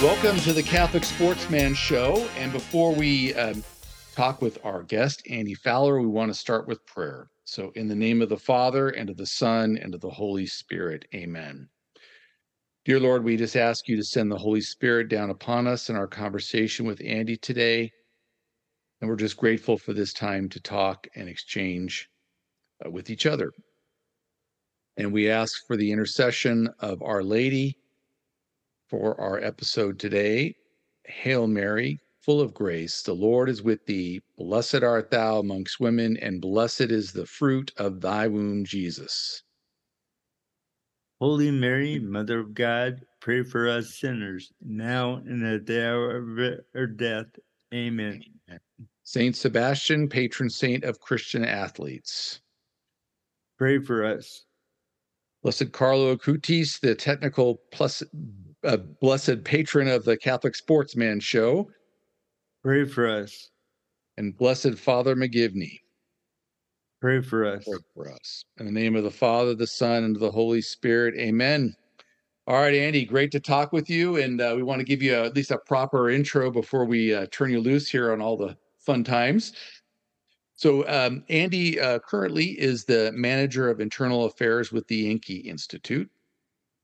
[0.00, 2.28] Welcome to the Catholic Sportsman Show.
[2.36, 3.64] And before we um,
[4.14, 7.28] talk with our guest, Andy Fowler, we want to start with prayer.
[7.44, 10.46] So, in the name of the Father, and of the Son, and of the Holy
[10.46, 11.68] Spirit, amen.
[12.84, 15.96] Dear Lord, we just ask you to send the Holy Spirit down upon us in
[15.96, 17.90] our conversation with Andy today.
[19.00, 22.08] And we're just grateful for this time to talk and exchange
[22.84, 23.52] uh, with each other.
[24.96, 27.78] And we ask for the intercession of Our Lady
[28.88, 30.54] for our episode today.
[31.04, 34.20] Hail Mary, full of grace, the Lord is with thee.
[34.36, 39.42] Blessed art thou amongst women, and blessed is the fruit of thy womb, Jesus.
[41.20, 46.60] Holy Mary, Mother of God, pray for us sinners, now and at the hour of
[46.74, 47.26] our death.
[47.72, 48.22] Amen.
[49.10, 52.42] Saint Sebastian, patron saint of Christian athletes.
[53.56, 54.44] Pray for us.
[55.42, 58.02] Blessed Carlo Acutis, the technical plus
[58.64, 61.70] a blessed patron of the Catholic Sportsman Show.
[62.62, 63.48] Pray for us.
[64.18, 65.80] And Blessed Father McGivney.
[67.00, 67.64] Pray for us.
[67.64, 68.44] Pray for us.
[68.58, 71.14] In the name of the Father, the Son, and the Holy Spirit.
[71.18, 71.74] Amen.
[72.46, 74.18] All right, Andy, great to talk with you.
[74.18, 77.14] And uh, we want to give you a, at least a proper intro before we
[77.14, 78.54] uh, turn you loose here on all the
[78.88, 79.52] fun times.
[80.56, 86.10] So, um, Andy uh, currently is the manager of internal affairs with the Inky Institute.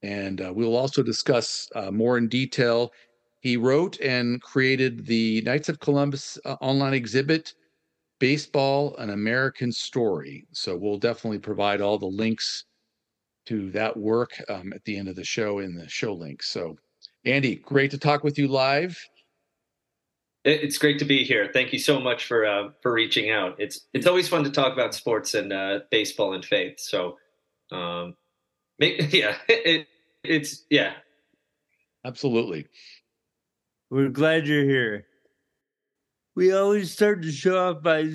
[0.03, 2.93] And uh, we'll also discuss uh, more in detail.
[3.41, 7.55] He wrote and created the Knights of Columbus uh, online exhibit,
[8.19, 10.47] Baseball, an American Story.
[10.53, 12.67] So we'll definitely provide all the links
[13.47, 16.49] to that work um, at the end of the show in the show links.
[16.49, 16.77] So,
[17.25, 18.95] Andy, great to talk with you live.
[20.45, 21.49] It's great to be here.
[21.53, 23.57] Thank you so much for uh, for reaching out.
[23.59, 26.79] It's it's always fun to talk about sports and uh, baseball and faith.
[26.79, 27.17] So,
[27.73, 28.15] um,
[28.79, 29.87] yeah, it,
[30.23, 30.93] it's yeah.
[32.05, 32.67] Absolutely.
[33.91, 35.07] We're glad you're here.
[36.35, 38.11] We always start to show off by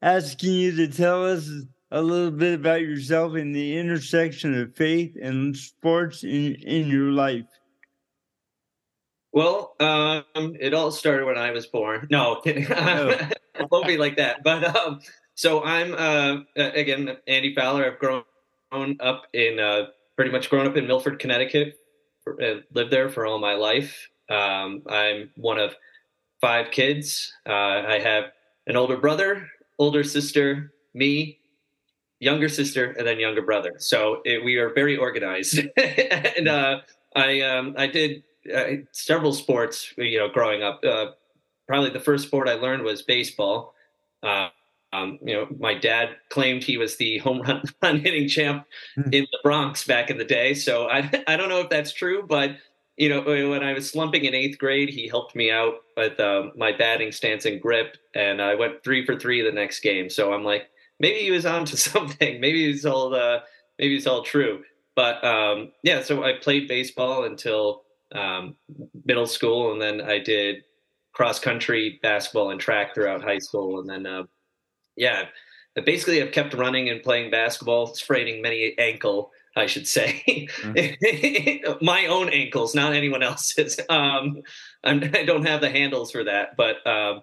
[0.00, 1.48] asking you to tell us
[1.92, 7.12] a little bit about yourself and the intersection of faith and sports in, in your
[7.12, 7.44] life.
[9.32, 12.06] Well, um, it all started when I was born.
[12.10, 12.68] No, kidding.
[12.68, 13.08] No.
[13.54, 14.42] it won't be like that.
[14.42, 15.00] But um,
[15.34, 17.86] so I'm uh, again Andy Fowler.
[17.86, 18.24] I've grown
[19.00, 21.78] up in uh, pretty much grown up in Milford, Connecticut.
[22.26, 24.08] Uh, lived there for all my life.
[24.30, 25.74] Um, I'm one of
[26.40, 27.32] five kids.
[27.46, 28.24] Uh, I have
[28.66, 31.38] an older brother, older sister, me,
[32.20, 33.74] younger sister, and then younger brother.
[33.78, 35.58] So it, we are very organized.
[35.76, 36.80] and uh,
[37.16, 38.22] I um, I did
[38.54, 40.84] uh, several sports, you know, growing up.
[40.84, 41.12] Uh,
[41.66, 43.74] probably the first sport I learned was baseball.
[44.22, 44.48] Uh,
[44.92, 49.08] um, you know, my dad claimed he was the home run, run hitting champ hmm.
[49.12, 50.54] in the Bronx back in the day.
[50.54, 52.56] So I, I don't know if that's true, but
[52.98, 56.50] you know, when I was slumping in eighth grade, he helped me out with uh,
[56.56, 60.10] my batting stance and grip, and I went three for three the next game.
[60.10, 60.68] So I'm like,
[61.00, 62.40] maybe he was on to something.
[62.40, 63.40] Maybe it's all, uh,
[63.78, 64.62] maybe it's all true.
[64.94, 67.82] But um, yeah, so I played baseball until
[68.14, 68.56] um,
[69.04, 70.64] middle school, and then I did
[71.12, 74.24] cross country, basketball, and track throughout high school, and then uh,
[74.96, 75.26] yeah,
[75.80, 81.74] basically I've kept running and playing basketball, spraining many ankle, I should say, mm-hmm.
[81.84, 83.78] my own ankles, not anyone else's.
[83.90, 84.42] Um,
[84.84, 87.22] I'm, I do not have the handles for that, but um,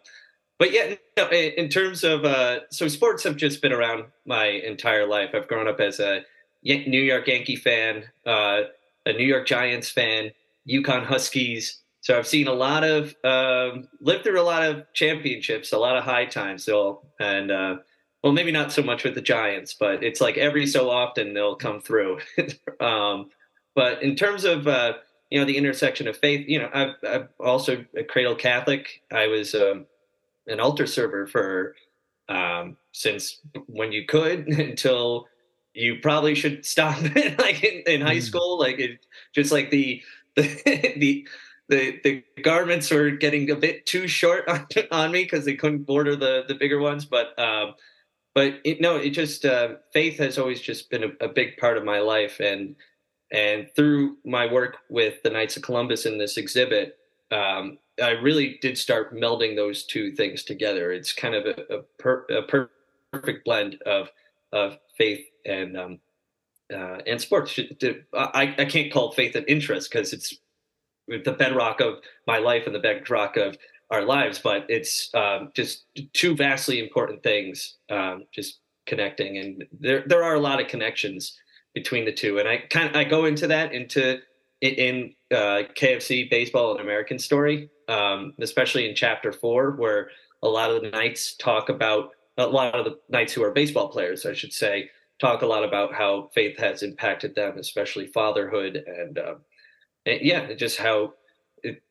[0.59, 5.07] but yeah, no, in terms of uh, so sports have just been around my entire
[5.07, 5.31] life.
[5.33, 6.23] I've grown up as a
[6.63, 8.63] New York Yankee fan, uh,
[9.05, 10.31] a New York Giants fan,
[10.67, 11.81] UConn Huskies.
[12.01, 15.97] So I've seen a lot of, um, lived through a lot of championships, a lot
[15.97, 16.63] of high times.
[16.63, 17.77] So, and uh,
[18.23, 21.55] well, maybe not so much with the Giants, but it's like every so often they'll
[21.55, 22.19] come through.
[22.79, 23.29] um,
[23.75, 24.93] but in terms of uh,
[25.29, 29.01] you know the intersection of faith, you know, I've, I've also a cradle Catholic.
[29.11, 29.85] I was um,
[30.47, 31.75] an altar server for
[32.27, 35.27] um, since when you could until
[35.73, 38.21] you probably should stop it like in, in high mm.
[38.21, 40.01] school, like it, just like the
[40.35, 40.43] the
[40.97, 41.27] the
[41.69, 45.83] the the garments were getting a bit too short on, on me because they couldn't
[45.83, 47.05] border the the bigger ones.
[47.05, 47.75] But um,
[48.35, 51.77] but it, no, it just uh, faith has always just been a, a, big part
[51.77, 52.75] of my life, and
[53.31, 56.97] and through my work with the Knights of Columbus in this exhibit,
[57.31, 60.91] um, I really did start melding those two things together.
[60.91, 62.41] It's kind of a, a, per, a
[63.11, 64.09] perfect blend of
[64.51, 65.99] of faith and um,
[66.73, 67.59] uh, and sports.
[68.13, 70.35] I, I can't call faith an interest because it's
[71.07, 71.95] the bedrock of
[72.27, 73.57] my life and the bedrock of
[73.91, 77.77] our lives, but it's um, just two vastly important things.
[77.89, 81.37] Um, just connecting, and there there are a lot of connections
[81.73, 84.19] between the two, and I kind of I go into that into
[84.61, 90.09] in uh, K of C baseball and American story, um, especially in chapter four, where
[90.43, 93.89] a lot of the knights talk about a lot of the knights who are baseball
[93.89, 94.89] players, I should say,
[95.19, 99.35] talk a lot about how faith has impacted them, especially fatherhood and, uh,
[100.05, 101.13] and yeah, just how
[101.63, 101.81] it,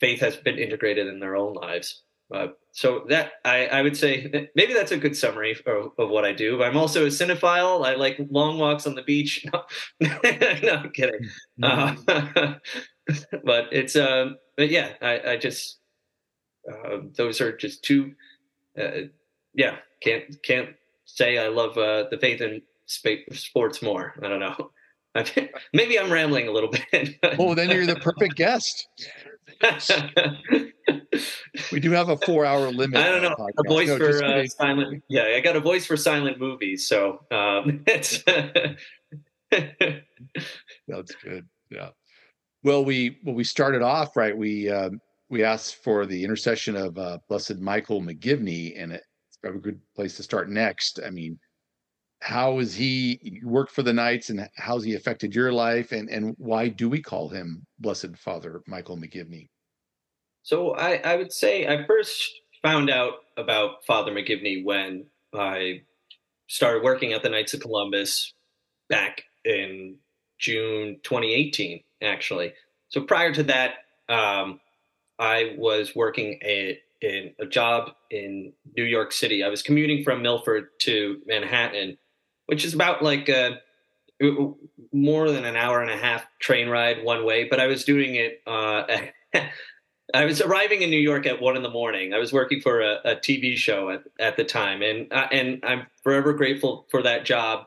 [0.00, 2.02] faith has been integrated in their own lives.
[2.32, 6.24] Uh, so that I, I, would say maybe that's a good summary of, of, what
[6.24, 6.62] I do.
[6.62, 7.84] I'm also a cinephile.
[7.84, 9.44] I like long walks on the beach.
[9.52, 9.64] No,
[10.62, 11.28] no I'm kidding.
[11.62, 12.54] Uh,
[13.44, 15.78] but it's um, but yeah, I, I just
[16.70, 18.12] uh, those are just two.
[18.80, 19.08] Uh,
[19.54, 20.68] yeah, can't can't
[21.16, 24.14] say I love uh, the faith in sports more.
[24.22, 24.70] I don't know.
[25.72, 27.16] Maybe I'm rambling a little bit.
[27.38, 28.88] well, then you're the perfect guest.
[31.72, 32.98] we do have a four-hour limit.
[32.98, 35.02] I don't know a voice no, for uh, silent.
[35.08, 38.22] Yeah, I got a voice for silent movies, so um, it's.
[40.86, 41.46] That's good.
[41.70, 41.90] Yeah.
[42.62, 44.36] Well, we well we started off right.
[44.36, 49.00] We um, we asked for the intercession of uh, Blessed Michael McGivney, and
[49.42, 51.00] it's a good place to start next.
[51.04, 51.38] I mean,
[52.20, 56.34] how has he worked for the Knights, and how's he affected your life, and and
[56.38, 59.48] why do we call him Blessed Father Michael McGivney?
[60.42, 62.30] So I, I would say I first
[62.62, 65.82] found out about Father McGivney when I
[66.48, 68.34] started working at the Knights of Columbus
[68.88, 69.96] back in
[70.38, 72.52] June 2018, actually.
[72.88, 73.74] So prior to that,
[74.08, 74.60] um,
[75.18, 79.42] I was working a, in a job in New York City.
[79.42, 81.98] I was commuting from Milford to Manhattan,
[82.46, 83.58] which is about like a,
[84.92, 88.16] more than an hour and a half train ride one way, but I was doing
[88.16, 88.42] it.
[88.46, 88.84] Uh,
[90.14, 92.12] I was arriving in New York at one in the morning.
[92.12, 95.60] I was working for a, a TV show at, at the time, and uh, and
[95.64, 97.66] I'm forever grateful for that job.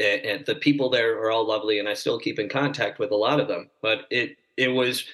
[0.00, 3.16] And, the people there are all lovely, and I still keep in contact with a
[3.16, 3.68] lot of them.
[3.82, 5.04] But it it was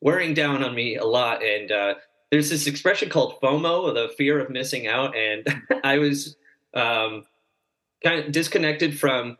[0.00, 1.94] wearing down on me a lot, and uh,
[2.30, 5.46] there's this expression called FOMO, the fear of missing out, and
[5.84, 6.36] I was
[6.74, 7.24] um,
[8.04, 9.36] kind of disconnected from,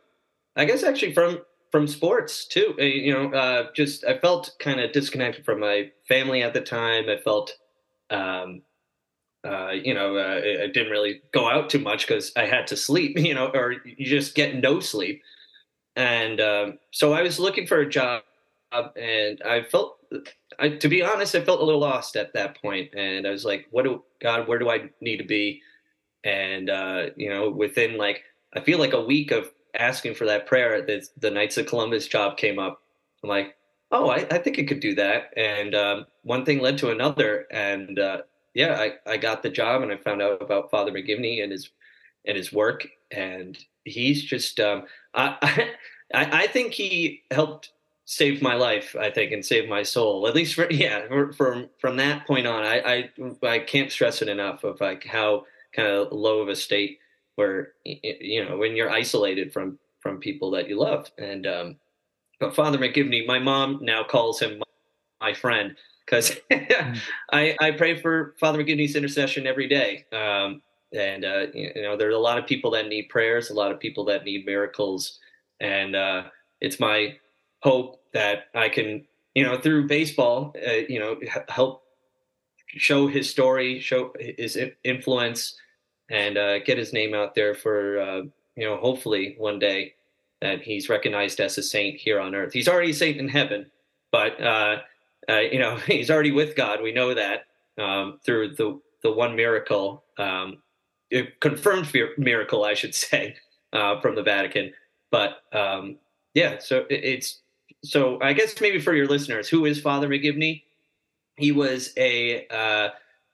[0.56, 1.40] I guess actually from
[1.70, 2.74] from sports too.
[2.78, 6.60] Uh, you know, uh, just I felt kind of disconnected from my family at the
[6.60, 7.08] time.
[7.08, 7.52] I felt,
[8.10, 8.62] um,
[9.46, 12.76] uh, you know, uh, I didn't really go out too much because I had to
[12.76, 13.18] sleep.
[13.18, 15.22] You know, or you just get no sleep.
[15.96, 18.22] And um, so I was looking for a job,
[18.72, 19.98] and I felt,
[20.58, 22.90] I, to be honest, I felt a little lost at that point.
[22.94, 24.48] And I was like, "What do God?
[24.48, 25.62] Where do I need to be?"
[26.24, 28.24] And uh, you know, within like
[28.54, 32.06] I feel like a week of asking for that prayer, the, the Knights of Columbus
[32.06, 32.82] job came up.
[33.22, 33.56] I'm like,
[33.90, 35.32] oh, I, I think I could do that.
[35.36, 38.22] And um, one thing led to another, and uh,
[38.54, 41.70] yeah, I, I got the job, and I found out about Father McGivney and his
[42.26, 44.84] and his work, and he's just um,
[45.14, 45.36] I,
[46.14, 47.72] I I think he helped
[48.10, 48.96] save my life.
[48.98, 50.26] I think and saved my soul.
[50.26, 53.10] At least for yeah, from from that point on, I
[53.42, 55.44] I, I can't stress it enough of like how
[55.74, 56.98] kind of low of a state
[57.36, 61.76] where you know when you're isolated from from people that you love and um
[62.40, 64.60] but father mcgivney my mom now calls him
[65.20, 66.98] my friend because mm.
[67.30, 70.62] I, I pray for father mcgivney's intercession every day um
[70.92, 73.78] and uh you know there's a lot of people that need prayers a lot of
[73.78, 75.20] people that need miracles
[75.60, 76.24] and uh
[76.60, 77.16] it's my
[77.60, 81.82] hope that i can you know through baseball uh, you know help
[82.66, 85.58] show his story show his influence
[86.10, 88.22] and uh, get his name out there for uh,
[88.56, 89.94] you know hopefully one day
[90.40, 92.52] that he's recognized as a saint here on earth.
[92.52, 93.70] He's already a saint in heaven,
[94.12, 94.78] but uh,
[95.28, 96.82] uh you know he's already with God.
[96.82, 97.46] We know that
[97.78, 100.58] um, through the the one miracle, um,
[101.40, 103.36] confirmed miracle, I should say,
[103.72, 104.72] uh, from the Vatican.
[105.10, 105.96] But um,
[106.34, 107.40] yeah, so it's
[107.84, 110.62] so I guess maybe for your listeners, who is Father McGivney?
[111.36, 112.88] He was a uh,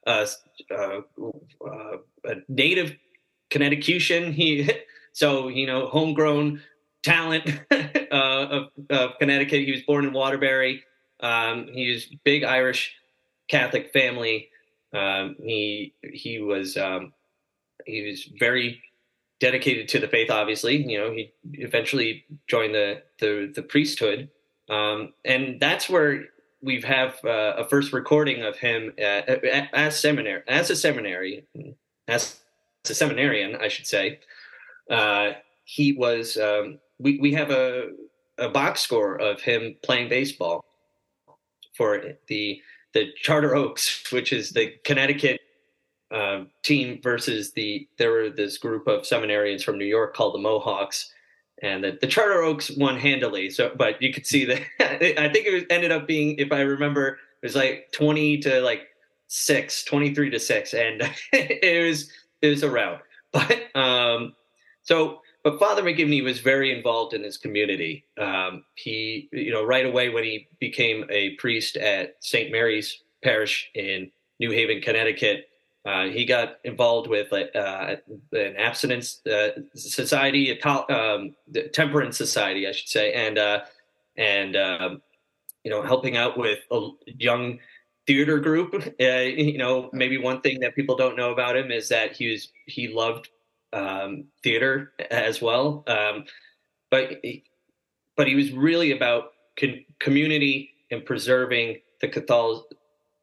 [0.06, 0.26] uh,
[0.70, 1.00] uh,
[1.64, 2.96] uh, a native
[3.50, 4.32] Connecticutian.
[4.32, 4.70] He
[5.12, 6.60] so you know homegrown
[7.02, 9.60] talent uh, of, of, Connecticut.
[9.60, 10.82] He was born in Waterbury.
[11.20, 12.94] Um, he was big Irish
[13.48, 14.48] Catholic family.
[14.92, 17.12] Um, he he was um,
[17.86, 18.82] he was very
[19.40, 20.30] dedicated to the faith.
[20.30, 24.30] Obviously, you know he eventually joined the the, the priesthood,
[24.68, 26.25] um, and that's where
[26.62, 31.47] we have uh, a first recording of him at, at, as seminary as a seminary
[32.09, 32.40] as
[32.88, 34.21] a seminarian, I should say.
[34.90, 35.33] Uh,
[35.64, 37.90] he was um, we we have a
[38.38, 40.64] a box score of him playing baseball
[41.76, 42.61] for the
[42.92, 45.40] the Charter Oaks, which is the Connecticut
[46.11, 50.38] uh, team versus the there were this group of seminarians from New York called the
[50.38, 51.12] Mohawks,
[51.62, 53.50] and the, the Charter Oaks won handily.
[53.50, 56.61] So, but you could see that I think it was, ended up being, if I
[56.61, 58.88] remember, it was like twenty to like
[59.28, 62.11] six, 23 to six, and it was
[62.42, 63.00] it was a rout.
[63.32, 64.37] But um,
[64.84, 68.06] so but Father McGivney was very involved in his community.
[68.16, 72.50] Um, he, you know, right away when he became a priest at St.
[72.50, 75.49] Mary's Parish in New Haven, Connecticut,
[75.84, 77.96] uh, he got involved with uh,
[78.32, 81.34] an abstinence uh, society, a um,
[81.72, 83.60] temperance society, I should say, and uh,
[84.16, 85.02] and um,
[85.62, 86.88] you know helping out with a
[87.18, 87.58] young
[88.06, 88.74] theater group.
[88.98, 92.30] Uh, you know, maybe one thing that people don't know about him is that he
[92.30, 93.28] was he loved
[93.74, 96.24] um, theater as well, um,
[96.90, 97.22] but
[98.16, 102.64] but he was really about con- community and preserving the Catholic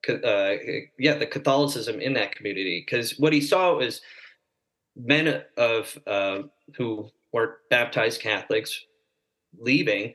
[0.09, 0.55] uh,
[0.97, 2.83] yeah, the Catholicism in that community.
[2.85, 4.01] Because what he saw was
[4.95, 6.43] men of uh,
[6.77, 8.85] who were baptized Catholics
[9.59, 10.13] leaving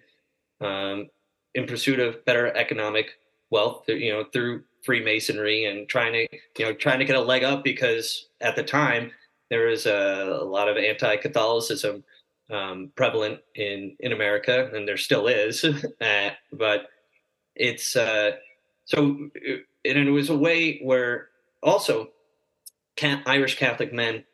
[0.60, 1.08] um,
[1.54, 3.12] in pursuit of better economic
[3.50, 6.28] wealth, you know, through Freemasonry and trying to,
[6.58, 9.10] you know, trying to get a leg up because at the time
[9.50, 12.04] there was a, a lot of anti-Catholicism
[12.50, 15.64] um, prevalent in in America, and there still is.
[16.00, 16.88] uh, but
[17.54, 18.32] it's uh,
[18.84, 19.28] so
[19.86, 21.28] and it was a way where
[21.62, 22.08] also
[23.02, 24.24] Irish Catholic men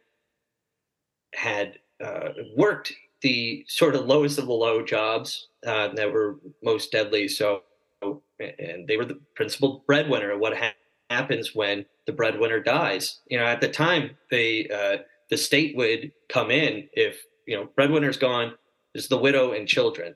[1.34, 2.92] had uh, worked
[3.22, 7.28] the sort of lowest of the low jobs uh, that were most deadly.
[7.28, 7.62] So,
[8.02, 10.36] and they were the principal breadwinner.
[10.36, 10.74] What ha-
[11.10, 13.20] happens when the breadwinner dies?
[13.28, 17.68] You know, at the time, they uh, the state would come in if you know
[17.76, 18.54] breadwinner's gone.
[18.92, 20.14] There's the widow and children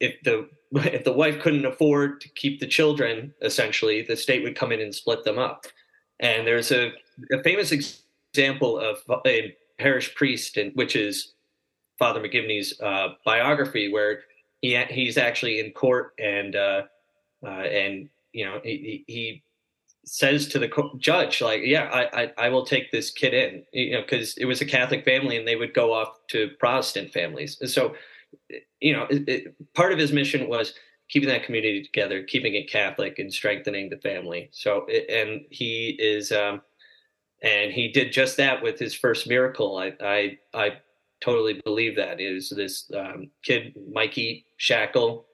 [0.00, 4.56] if the if the wife couldn't afford to keep the children, essentially, the state would
[4.56, 5.66] come in and split them up.
[6.20, 6.92] And there's a,
[7.32, 11.34] a famous example of a parish priest, in, which is
[11.98, 14.20] Father McGivney's uh, biography, where
[14.60, 16.82] he he's actually in court and uh,
[17.44, 19.42] uh, and you know he, he
[20.06, 23.92] says to the judge like yeah I, I, I will take this kid in you
[23.92, 27.56] know because it was a catholic family and they would go off to protestant families
[27.62, 27.94] and so
[28.80, 30.74] you know, it, it, part of his mission was
[31.08, 34.48] keeping that community together, keeping it Catholic, and strengthening the family.
[34.52, 36.62] So, and he is, um,
[37.42, 39.76] and he did just that with his first miracle.
[39.76, 40.72] I, I, I
[41.20, 45.24] totally believe that is this um, kid, Mikey Schachle,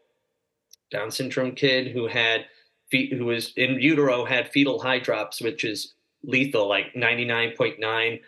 [0.90, 2.46] Down syndrome kid who had,
[2.90, 8.18] who was in utero, had fetal hydrops, which is lethal, like ninety nine point nine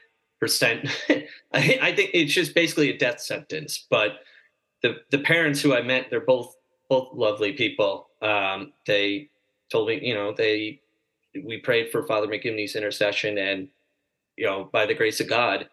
[0.41, 0.89] percent.
[1.53, 4.21] I think it's just basically a death sentence, but
[4.83, 6.57] the the parents who I met, they're both
[6.89, 8.09] both lovely people.
[8.21, 9.31] Um, they
[9.71, 10.81] told me, you know, they
[11.45, 13.69] we prayed for Father McGivney's intercession, and
[14.37, 15.69] you know, by the grace of God,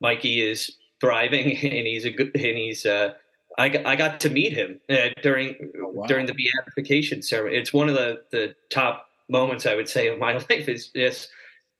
[0.00, 2.86] Mikey is thriving, and he's a good, and he's.
[2.86, 3.14] Uh,
[3.58, 6.06] I got, I got to meet him uh, during oh, wow.
[6.06, 7.56] during the beatification ceremony.
[7.56, 10.68] It's one of the the top moments I would say of my life.
[10.68, 11.28] Is this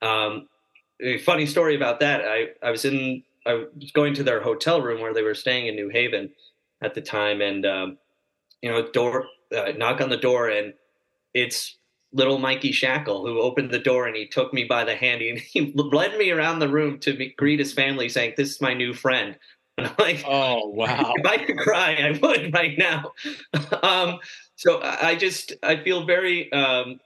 [0.03, 0.49] um,
[1.01, 2.23] a funny story about that?
[2.27, 5.67] I I was in I was going to their hotel room where they were staying
[5.67, 6.31] in New Haven,
[6.83, 7.99] at the time, and um,
[8.61, 10.75] you know, door uh, knock on the door, and
[11.35, 11.77] it's
[12.13, 15.39] little Mikey Schachle who opened the door and he took me by the hand and
[15.53, 18.75] he led me around the room to meet, greet his family, saying, "This is my
[18.75, 19.37] new friend."
[19.79, 23.13] And I'm like, "Oh wow!" If I could cry, I would right now.
[23.83, 24.19] um,
[24.57, 27.01] so I just I feel very um,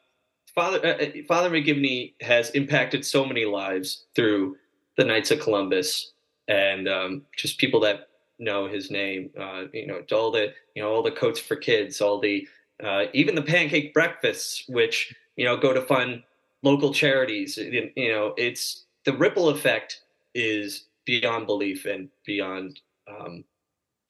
[0.54, 4.56] Father uh, uh, Father McGivney has impacted so many lives through
[4.97, 6.12] the Knights of Columbus
[6.49, 9.31] and um, just people that know his name.
[9.38, 12.47] Uh, you know, all the you know all the coats for kids, all the
[12.83, 16.23] uh, even the pancake breakfasts, which you know go to fund
[16.62, 17.57] local charities.
[17.57, 20.02] You know, it's the ripple effect
[20.35, 22.81] is beyond belief and beyond.
[23.09, 23.45] Um,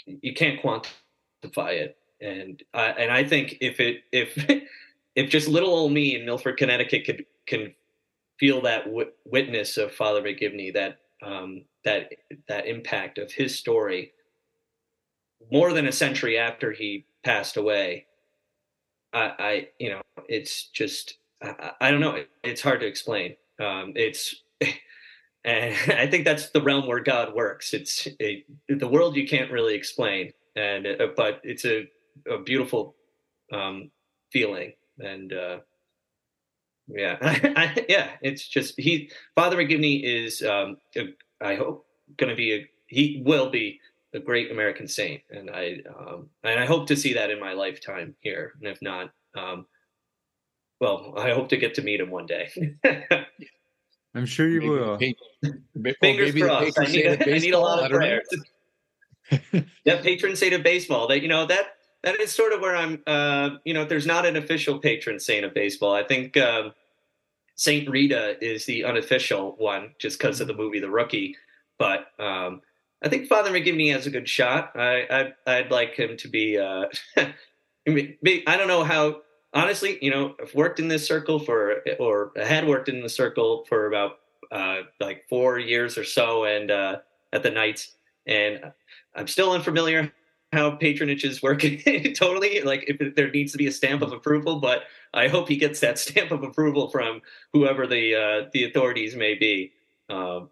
[0.06, 4.36] you can't quantify it, and uh, and I think if it if
[5.16, 7.74] if just little old me in Milford, Connecticut could can
[8.38, 12.12] feel that w- witness of Father McGivney, that um, that
[12.48, 14.12] that impact of his story,
[15.50, 18.06] more than a century after he passed away,
[19.12, 22.22] I, I you know, it's just I, I, don't know.
[22.42, 23.36] It's hard to explain.
[23.60, 24.34] Um, it's
[25.44, 27.72] and I think that's the realm where God works.
[27.72, 31.88] It's a, the world you can't really explain, and uh, but it's a,
[32.30, 32.94] a beautiful
[33.52, 33.90] um,
[34.32, 35.58] feeling, and uh,
[36.88, 41.08] yeah, I, yeah, it's just he Father McGivney is um, a,
[41.40, 43.80] I hope going to be a he will be
[44.14, 47.52] a great American saint, and I um, and I hope to see that in my
[47.52, 48.52] lifetime here.
[48.58, 49.66] And if not, um,
[50.80, 52.50] well, I hope to get to meet him one day.
[54.14, 54.96] I'm sure you Maybe will.
[55.74, 56.78] the Fingers maybe crossed.
[56.78, 58.20] I need, a, I need a lot of I don't know.
[59.50, 59.66] prayers.
[59.84, 61.08] yeah, patron saint of baseball.
[61.08, 61.75] That you know that
[62.06, 63.02] that is sort of where I'm.
[63.06, 65.92] Uh, you know, there's not an official patron saint of baseball.
[65.92, 66.72] I think um,
[67.56, 71.36] Saint Rita is the unofficial one, just because of the movie The Rookie.
[71.80, 72.62] But um,
[73.02, 74.70] I think Father McGivney has a good shot.
[74.76, 76.56] I, I I'd like him to be.
[76.56, 76.84] Uh,
[77.16, 79.22] I don't know how.
[79.52, 83.64] Honestly, you know, I've worked in this circle for, or had worked in the circle
[83.68, 84.18] for about
[84.52, 86.98] uh, like four years or so, and uh,
[87.32, 87.96] at the Knights,
[88.26, 88.60] and
[89.16, 90.12] I'm still unfamiliar
[90.52, 91.60] how patronages work
[92.14, 92.60] totally.
[92.62, 95.80] Like if there needs to be a stamp of approval, but I hope he gets
[95.80, 97.22] that stamp of approval from
[97.52, 99.72] whoever the uh, the authorities may be,
[100.08, 100.50] um,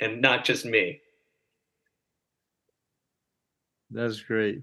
[0.00, 1.00] and not just me.
[3.90, 4.62] That's great.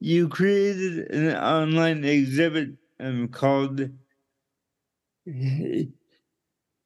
[0.00, 3.88] You created an online exhibit um, called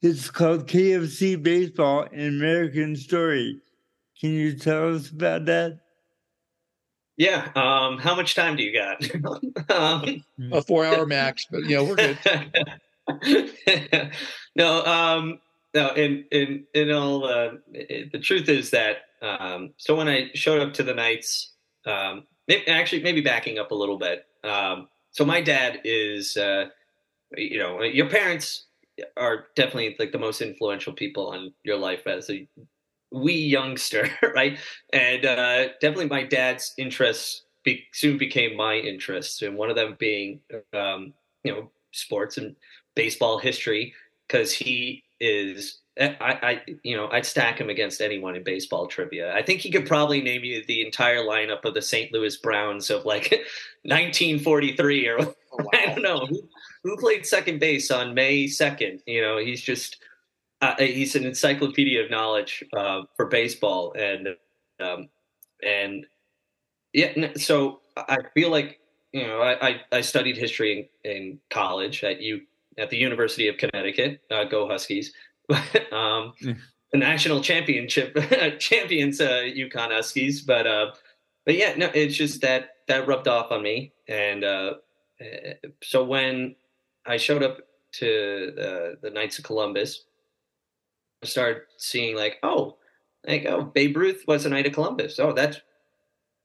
[0.03, 3.61] it's called K of C Baseball an American Story.
[4.23, 5.81] Can you tell us about that?
[7.17, 7.49] Yeah.
[7.57, 9.03] Um, how much time do you got?
[9.71, 12.19] um, A four hour max, but you know, we're good.
[14.55, 15.41] no, um,
[15.75, 15.89] no.
[15.95, 20.63] In in in all, uh, it, the truth is that um, so when I showed
[20.63, 24.25] up to the Knights, um, maybe, actually maybe backing up a little bit.
[24.45, 26.67] Um, so my dad is, uh,
[27.37, 28.67] you know, your parents
[29.17, 32.49] are definitely like the most influential people in your life as a
[33.13, 34.59] wee youngster, right?
[34.93, 39.97] And uh, definitely my dad's interests be- soon became my interests, and one of them
[39.99, 40.41] being,
[40.73, 41.13] um,
[41.45, 42.57] you know, sports and
[42.95, 43.95] baseball history,
[44.27, 45.79] because he is.
[46.01, 49.35] I, I, you know, I'd stack him against anyone in baseball trivia.
[49.35, 52.11] I think he could probably name you the entire lineup of the St.
[52.15, 53.31] Louis Browns of like
[53.83, 56.43] 1943 or Oh, I don't know who,
[56.83, 59.01] who played second base on May 2nd.
[59.07, 59.99] You know, he's just
[60.63, 64.29] uh, he's an encyclopedia of knowledge uh, for baseball, and
[64.81, 65.09] um,
[65.63, 66.07] and
[66.93, 67.35] yeah.
[67.37, 68.79] So I feel like
[69.13, 72.43] you know I, I, I studied history in, in, college at you
[72.79, 74.21] at the University of Connecticut.
[74.31, 75.13] Uh, go Huskies!
[75.93, 78.17] um, the national championship
[78.61, 80.43] champions, uh, UConn Huskies.
[80.43, 80.93] But uh,
[81.45, 84.75] but yeah, no, it's just that that rubbed off on me, and uh,
[85.83, 86.55] so when
[87.05, 87.59] I showed up
[87.95, 90.05] to the, the Knights of Columbus,
[91.23, 92.77] I started seeing like, oh,
[93.27, 95.19] like oh, Babe Ruth was a Knight of Columbus.
[95.19, 95.61] Oh, that's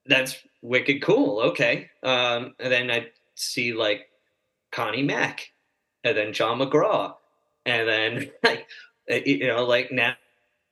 [0.06, 1.40] that's wicked cool.
[1.40, 4.08] Okay, um, and then I see like
[4.72, 5.52] Connie Mack,
[6.04, 7.16] and then John McGraw,
[7.66, 8.68] and then like
[9.08, 10.16] you know like now.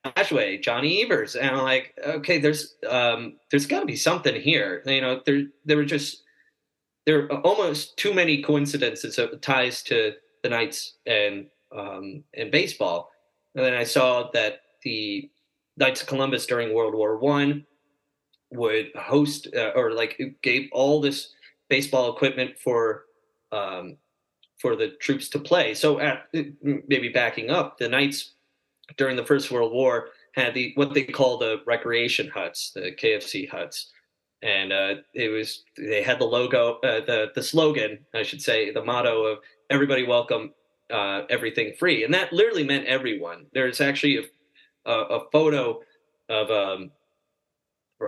[0.06, 4.84] Ashway, Johnny Evers, and I'm like, okay, there's um, there's got to be something here.
[4.86, 6.22] You know, there there were just
[7.08, 10.14] there are almost too many coincidences of ties to
[10.44, 13.12] the Knights and um, and baseball.
[13.56, 15.30] And then I saw that the
[15.78, 17.66] Knights of Columbus during World War One
[18.52, 21.34] would host uh, or like gave all this
[21.70, 23.06] baseball equipment for
[23.52, 23.98] um,
[24.58, 25.74] for the troops to play.
[25.74, 26.28] So at,
[26.62, 28.34] maybe backing up, the Knights
[28.98, 33.14] during the First World War had the what they call the recreation huts, the K
[33.14, 33.92] of C huts
[34.46, 38.72] and uh, it was they had the logo, uh, the the slogan, I should say,
[38.72, 39.40] the motto of
[39.70, 40.54] "Everybody welcome,
[40.92, 43.46] uh, everything free," and that literally meant everyone.
[43.54, 44.30] There's actually
[44.86, 45.82] a, a, photo
[46.30, 46.92] of, um,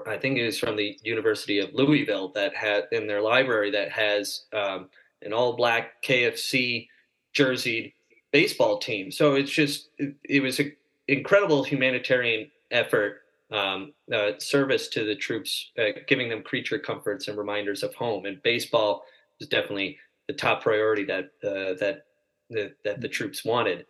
[0.06, 3.92] I think it was from the University of Louisville that had in their library that
[3.92, 4.90] has um,
[5.22, 6.90] an all black K of C
[7.36, 7.94] jerseyed
[8.32, 9.12] baseball team.
[9.12, 10.74] So it's just it, it was an
[11.08, 17.38] incredible humanitarian effort um, uh, service to the troops, uh, giving them creature comforts and
[17.38, 18.26] reminders of home.
[18.26, 19.04] And baseball
[19.40, 22.04] is definitely the top priority that uh, that,
[22.50, 23.86] that that the troops wanted.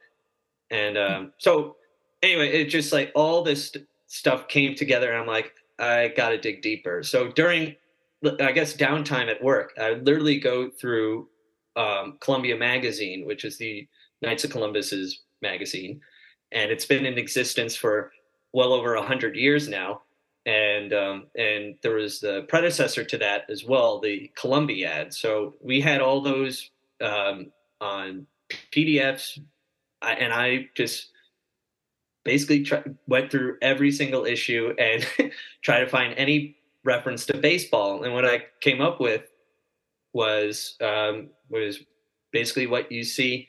[0.70, 1.78] And um, so,
[2.22, 6.30] anyway, it just like all this st- stuff came together, and I'm like, I got
[6.30, 7.04] to dig deeper.
[7.04, 7.76] So during,
[8.40, 11.30] I guess, downtime at work, I literally go through
[11.76, 13.88] um, Columbia Magazine, which is the
[14.22, 16.02] Knights of Columbus's magazine,
[16.52, 18.12] and it's been in existence for
[18.54, 20.02] well over a hundred years now,
[20.46, 25.14] and um, and there was the predecessor to that as well, the Columbiad.
[25.14, 28.26] So we had all those um, on
[28.72, 29.40] PDFs,
[30.02, 31.12] and I just
[32.24, 35.08] basically try, went through every single issue and
[35.64, 38.04] try to find any reference to baseball.
[38.04, 39.24] And what I came up with
[40.14, 41.80] was um, was
[42.32, 43.48] basically what you see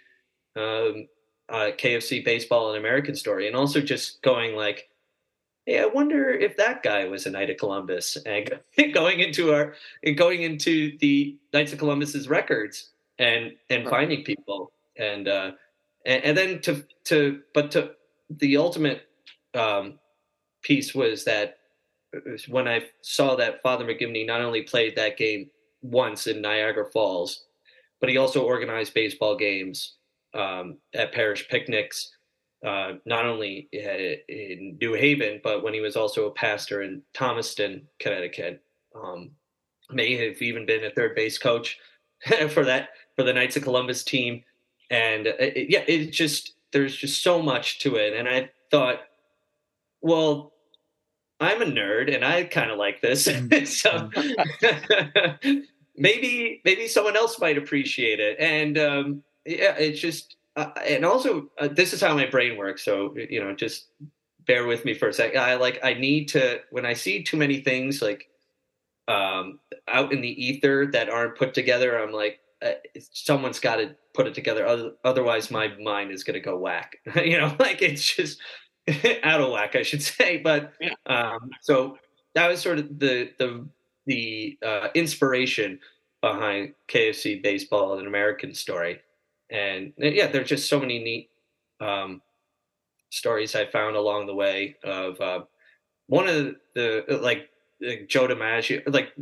[0.56, 1.08] um,
[1.48, 4.88] uh, K of C baseball and American story, and also just going like,
[5.66, 8.48] hey, I wonder if that guy was a Knight of Columbus, and
[8.92, 14.72] going into our and going into the Knights of Columbus's records, and and finding people
[14.98, 15.52] and uh
[16.04, 17.92] and, and, then to to but to
[18.30, 19.02] the ultimate
[19.54, 19.98] um
[20.62, 21.58] piece was that
[22.48, 25.50] when I saw that Father McGivney not only played that game
[25.82, 27.44] once in Niagara Falls,
[28.00, 29.96] but he also organized baseball games
[30.34, 32.10] um, at parish picnics,
[32.66, 37.86] uh, not only in New Haven, but when he was also a pastor in Thomaston,
[38.00, 38.62] Connecticut.
[38.94, 39.32] Um,
[39.90, 41.78] may have even been a third base coach
[42.50, 44.42] for that for the Knights of Columbus team,
[44.90, 49.00] and it, yeah, it just there's just so much to it, and I thought,
[50.00, 50.52] well,
[51.40, 53.28] I'm a nerd and I kind of like this.
[53.28, 53.66] Mm.
[53.68, 54.10] so
[55.96, 58.36] maybe maybe someone else might appreciate it.
[58.38, 62.84] And um, yeah, it's just uh, and also uh, this is how my brain works.
[62.84, 63.86] So you know, just
[64.46, 65.40] bear with me for a second.
[65.40, 68.28] I like I need to when I see too many things like
[69.06, 71.98] um, out in the ether that aren't put together.
[71.98, 72.72] I'm like, uh,
[73.12, 74.92] someone's got to put it together.
[75.04, 76.96] Otherwise, my mind is going to go whack.
[77.24, 78.40] you know, like it's just
[79.22, 80.38] out of whack, I should say.
[80.38, 80.90] But yeah.
[81.06, 81.96] um, so
[82.34, 83.66] that was sort of the the
[84.06, 85.78] the uh, inspiration
[86.20, 89.00] behind K of C baseball, an American story.
[89.50, 91.30] And yeah, there's just so many neat
[91.80, 92.20] um,
[93.10, 95.44] stories I found along the way of uh,
[96.08, 96.56] one of the,
[97.06, 97.48] the like,
[97.80, 99.14] like Joe DiMaggio, like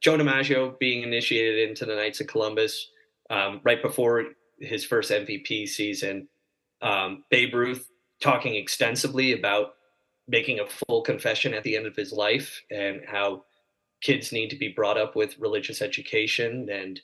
[0.00, 2.90] Joe DiMaggio being initiated into the Knights of Columbus
[3.30, 4.24] um, right before
[4.60, 6.28] his first MVP season.
[6.80, 7.88] Um, Babe Ruth
[8.20, 9.74] talking extensively about
[10.28, 13.44] making a full confession at the end of his life and how
[14.02, 17.00] kids need to be brought up with religious education and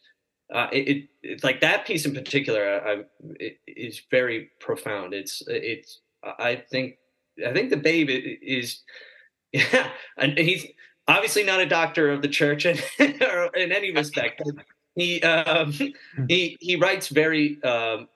[0.54, 3.02] uh, it, it, it's like that piece in particular I,
[3.38, 6.96] it, is very profound it's it's i think
[7.46, 8.82] i think the babe is
[9.52, 10.66] yeah and he's
[11.06, 14.42] obviously not a doctor of the church in, in any respect
[14.98, 15.72] he um,
[16.28, 18.08] he he writes very um,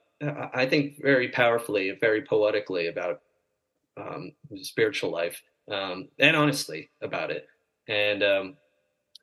[0.55, 3.21] I think very powerfully, very poetically about
[3.97, 7.49] um, spiritual life, um, and honestly about it.
[7.89, 8.57] And um,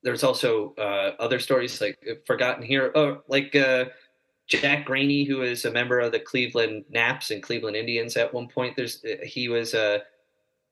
[0.03, 3.85] there's also uh, other stories like uh, Forgotten Hero, oh, like uh,
[4.47, 8.47] Jack Graney, who is a member of the Cleveland Naps and Cleveland Indians at one
[8.47, 8.75] point.
[8.75, 9.99] There's uh, he was a uh,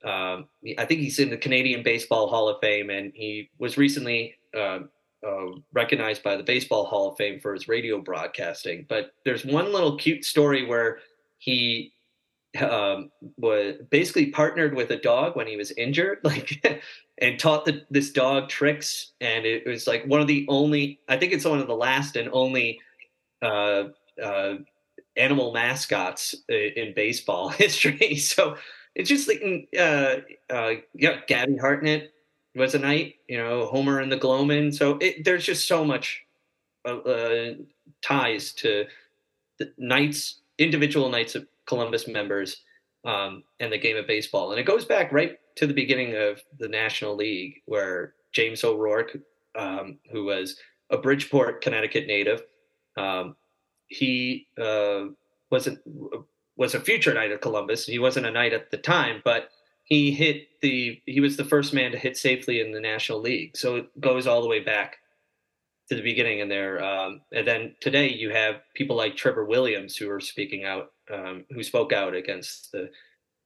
[0.08, 0.48] um,
[0.78, 4.80] I think he's in the Canadian Baseball Hall of Fame, and he was recently uh,
[5.28, 8.86] uh, recognized by the Baseball Hall of Fame for his radio broadcasting.
[8.88, 11.00] But there's one little cute story where
[11.38, 11.94] he
[12.62, 16.82] um, was basically partnered with a dog when he was injured, like,
[17.20, 19.12] and taught the, this dog tricks.
[19.22, 22.16] And it was like one of the only, I think it's one of the last
[22.16, 22.80] and only
[23.42, 23.86] uh,
[24.24, 24.56] uh,
[25.16, 28.16] animal mascots in baseball history.
[28.18, 28.56] So
[28.96, 30.16] it's just like, uh,
[30.50, 32.14] uh, yeah, Gabby Hartnett
[32.58, 34.74] was a knight, you know, Homer and the Glowman.
[34.74, 36.24] So it, there's just so much
[36.86, 37.54] uh, uh,
[38.02, 38.86] ties to
[39.60, 42.64] the knights, individual Knights of Columbus members,
[43.06, 44.52] um, and the game of baseball.
[44.52, 49.18] And it goes back right to the beginning of the National League, where James O'Rourke,
[49.58, 50.58] um, who was
[50.90, 52.44] a Bridgeport, Connecticut native,
[52.98, 53.36] um,
[53.88, 55.06] he uh,
[55.50, 55.80] wasn't
[56.56, 57.86] was a future knight of Columbus.
[57.86, 59.50] He wasn't a knight at the time, but
[59.88, 63.56] he hit the he was the first man to hit safely in the National League.
[63.56, 64.98] So it goes all the way back
[65.88, 66.84] to the beginning in there.
[66.84, 71.46] Um, and then today you have people like Trevor Williams who are speaking out, um,
[71.52, 72.90] who spoke out against the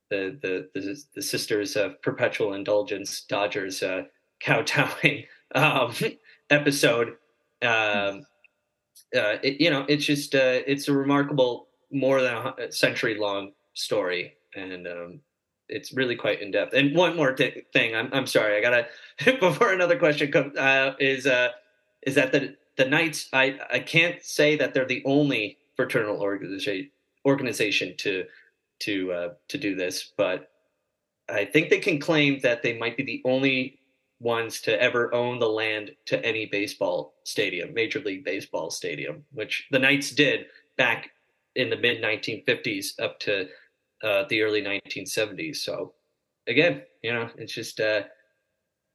[0.09, 4.03] the the the, the Sisters of Perpetual Indulgence Dodgers uh,
[4.43, 5.93] kowtowing um,
[6.49, 7.17] episode.
[7.61, 8.25] Um,
[9.15, 13.51] uh, it, you know, it's just uh, it's a remarkable, more than a century long
[13.75, 15.19] story, and um,
[15.71, 16.73] it's really quite in depth.
[16.73, 18.87] And one more t- thing, I'm I'm sorry, I gotta
[19.39, 21.49] before another question comes uh, is uh,
[22.03, 26.91] is that the the Knights I I can't say that they're the only fraternal organization
[27.25, 28.25] organization to
[28.81, 30.49] to uh, to do this, but
[31.29, 33.79] I think they can claim that they might be the only
[34.19, 39.67] ones to ever own the land to any baseball stadium, Major League Baseball stadium, which
[39.71, 40.45] the Knights did
[40.77, 41.11] back
[41.55, 43.47] in the mid 1950s up to
[44.03, 45.57] uh, the early 1970s.
[45.57, 45.93] So
[46.47, 48.03] again, you know, it's just uh,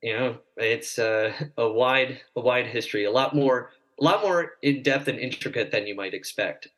[0.02, 4.52] you know, it's uh, a wide a wide history, a lot more a lot more
[4.62, 6.68] in depth and intricate than you might expect.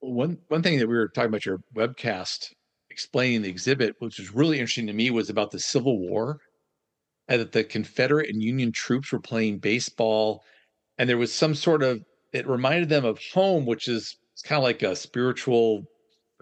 [0.00, 2.52] One one thing that we were talking about your webcast
[2.90, 6.40] explaining the exhibit, which was really interesting to me, was about the Civil War
[7.28, 10.42] and that the Confederate and Union troops were playing baseball,
[10.98, 14.64] and there was some sort of it reminded them of home, which is kind of
[14.64, 15.84] like a spiritual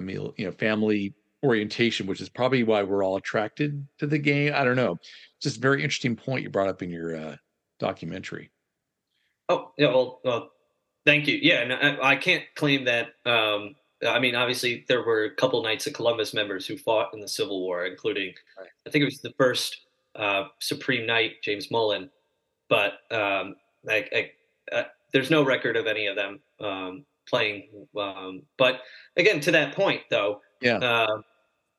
[0.01, 4.53] meal, you know, family orientation, which is probably why we're all attracted to the game.
[4.55, 4.99] I don't know.
[5.41, 7.37] Just a very interesting point you brought up in your uh,
[7.79, 8.51] documentary.
[9.49, 10.21] Oh yeah, well,
[11.07, 11.39] Thank you.
[11.41, 13.09] Yeah, and I, I can't claim that.
[13.25, 13.75] Um,
[14.07, 17.29] I mean, obviously, there were a couple Knights of Columbus members who fought in the
[17.29, 18.69] Civil War, including, right.
[18.87, 19.79] I think it was the first
[20.15, 22.11] uh, Supreme Knight, James Mullen.
[22.69, 23.57] But um,
[23.89, 24.31] I, I,
[24.73, 27.69] uh, there's no record of any of them um, playing.
[27.99, 28.81] Um, but
[29.17, 31.23] again, to that point, though, yeah, uh,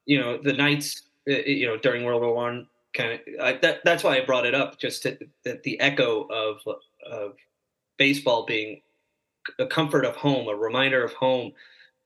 [0.06, 4.04] you know, the Knights, uh, you know, during World War One, kind of that, that's
[4.04, 6.62] why I brought it up, just to, that the echo of
[7.06, 7.34] of
[7.98, 8.82] baseball being
[9.60, 11.52] a comfort of home, a reminder of home,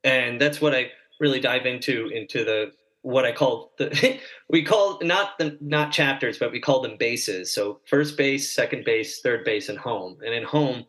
[0.03, 4.99] and that's what I really dive into into the what I call the we call
[5.01, 7.51] not the not chapters, but we call them bases.
[7.51, 10.17] So first base, second base, third base, and home.
[10.25, 10.85] And in home,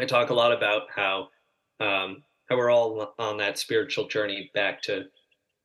[0.00, 1.28] I talk a lot about how
[1.80, 5.04] um, how we're all on that spiritual journey back to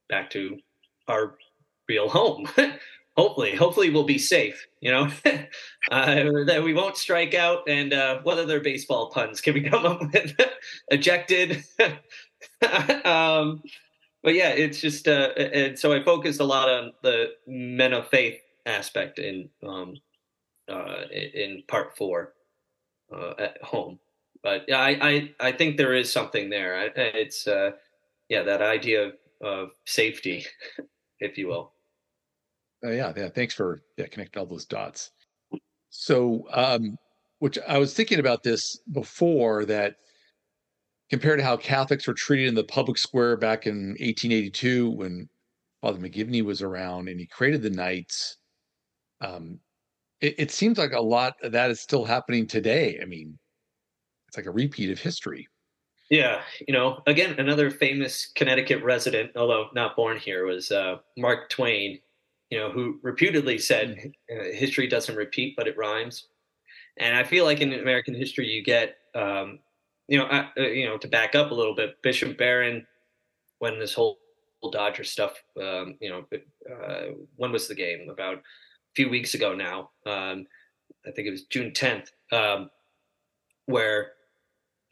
[0.10, 0.58] back to
[1.08, 1.36] our
[1.88, 2.48] real home.
[3.18, 4.68] hopefully, hopefully we'll be safe.
[4.80, 5.12] You know,
[5.92, 7.68] uh, that we won't strike out.
[7.68, 10.36] And uh, what other baseball puns can we come up with?
[10.90, 11.64] Ejected.
[13.06, 13.62] um,
[14.24, 18.08] but yeah, it's just uh, and so I focus a lot on the men of
[18.10, 19.96] faith aspect in um,
[20.70, 22.34] uh, in part four
[23.14, 24.00] uh, at home.
[24.44, 26.92] But yeah, I, I I think there is something there.
[26.96, 27.72] It's uh,
[28.30, 30.46] yeah, that idea of, of safety,
[31.20, 31.74] if you will.
[32.84, 33.30] Uh, yeah, yeah.
[33.30, 35.12] Thanks for yeah connecting all those dots.
[35.90, 36.98] So, um,
[37.40, 39.96] which I was thinking about this before that
[41.10, 45.28] compared to how Catholics were treated in the public square back in 1882 when
[45.82, 48.38] Father McGivney was around and he created the Knights.
[49.20, 49.60] Um,
[50.22, 52.98] it, it seems like a lot of that is still happening today.
[53.02, 53.38] I mean,
[54.32, 55.50] it's like a repeat of history.
[56.10, 61.50] Yeah, you know, again, another famous Connecticut resident, although not born here, was uh, Mark
[61.50, 62.00] Twain.
[62.50, 63.98] You know, who reputedly said,
[64.32, 66.28] uh, "History doesn't repeat, but it rhymes."
[66.98, 69.60] And I feel like in American history, you get um,
[70.08, 72.86] you know, uh, you know, to back up a little bit, Bishop Barron,
[73.60, 74.18] when this whole
[74.72, 76.26] Dodger stuff, um, you know,
[76.70, 78.10] uh, when was the game?
[78.10, 78.42] About a
[78.96, 79.90] few weeks ago now.
[80.06, 80.46] Um,
[81.06, 82.70] I think it was June 10th, um,
[83.66, 84.12] where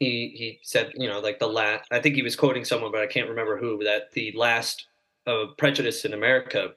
[0.00, 1.86] he he said, you know, like the last.
[1.92, 3.84] I think he was quoting someone, but I can't remember who.
[3.84, 4.86] That the last
[5.26, 6.70] uh, prejudice in America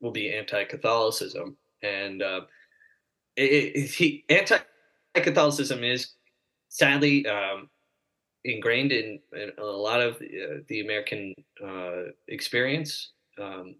[0.00, 2.42] will be anti-Catholicism, and uh,
[3.36, 6.12] it, it, he anti-Catholicism is
[6.68, 7.70] sadly um,
[8.44, 11.34] ingrained in, in, a lot of the, uh, the American
[11.64, 13.76] uh, experience um,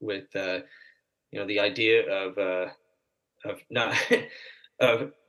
[0.00, 0.58] with uh,
[1.30, 2.66] you know the idea of uh,
[3.44, 3.94] of not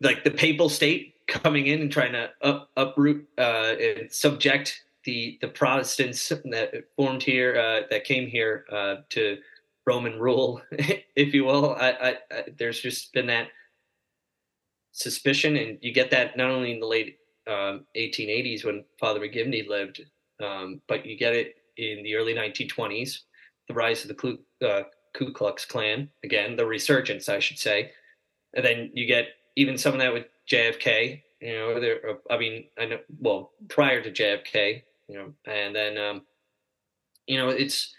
[0.02, 5.38] like the papal state coming in and trying to up, uproot uh, and subject the
[5.42, 8.66] the Protestants that formed here uh, that came here
[9.10, 9.38] to
[9.86, 10.62] Roman rule,
[11.16, 11.76] if you will.
[11.76, 13.48] I, I, I, there's just been that
[14.92, 19.68] suspicion, and you get that not only in the late um, 1880s when Father McGivney
[19.68, 20.02] lived,
[20.44, 23.20] um, but you get it in the early 1920s,
[23.68, 24.84] the rise of the Ku, uh,
[25.14, 27.92] Ku Klux Klan, again, the resurgence, I should say.
[28.54, 32.66] And then you get even some of that with JFK, you know, there, I mean,
[32.80, 36.22] I know, well, prior to JFK, you know, and then, um,
[37.28, 37.94] you know, it's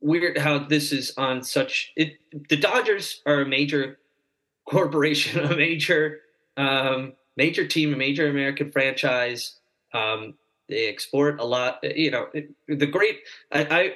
[0.00, 2.14] weird how this is on such, it,
[2.48, 3.98] the Dodgers are a major
[4.68, 6.20] corporation, a major
[6.56, 9.56] um, major team, a major American franchise.
[9.92, 10.34] Um,
[10.68, 11.78] they export a lot.
[11.82, 12.28] You know,
[12.68, 13.20] the great.
[13.52, 13.92] I, I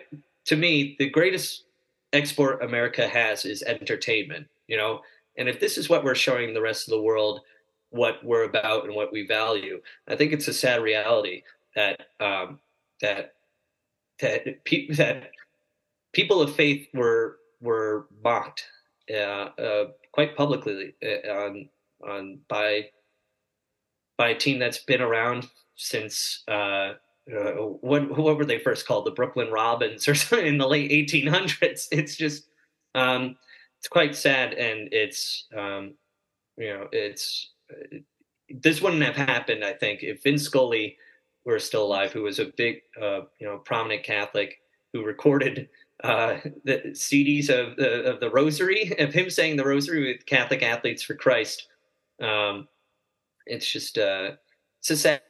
[0.47, 1.65] to me, the greatest
[2.13, 4.47] export America has is entertainment.
[4.67, 5.01] You know,
[5.39, 7.41] and if this is what we're showing the rest of the world,
[7.91, 11.43] what we're about and what we value, I think it's a sad reality
[11.75, 12.59] that um,
[13.01, 13.35] that
[14.21, 15.31] that, pe- that
[16.13, 18.65] people of faith were were mocked
[19.11, 21.69] uh, uh, quite publicly uh, on
[22.07, 22.91] on by
[24.17, 25.47] by a team that's been around
[25.77, 26.95] since uh,
[27.33, 30.91] uh, what what were they first called the Brooklyn Robins or something in the late
[30.91, 31.87] 1800s.
[31.93, 32.49] It's just
[32.95, 33.37] um,
[33.79, 35.95] it's quite sad, and it's um,
[36.57, 37.99] you know it's uh,
[38.49, 39.65] this wouldn't have happened.
[39.65, 40.97] I think if Vince Scully
[41.45, 44.59] were still alive, who was a big uh, you know prominent Catholic
[44.93, 45.69] who recorded
[46.05, 50.63] uh, the CDs of the, of the Rosary, of him saying the Rosary with Catholic
[50.63, 51.67] Athletes for Christ.
[52.23, 52.69] Um,
[53.47, 54.33] it's just uh,
[54.81, 55.23] it's a sad,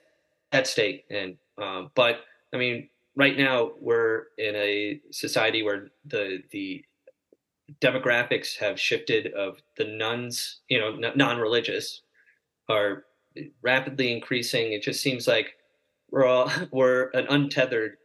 [0.52, 2.20] sad state, and um, but
[2.54, 6.84] I mean, right now we're in a society where the the
[7.80, 12.02] demographics have shifted of the nuns, you know, n- non-religious,
[12.68, 13.04] are
[13.62, 14.72] rapidly increasing.
[14.72, 15.54] It just seems like
[16.10, 17.96] we're all we're an untethered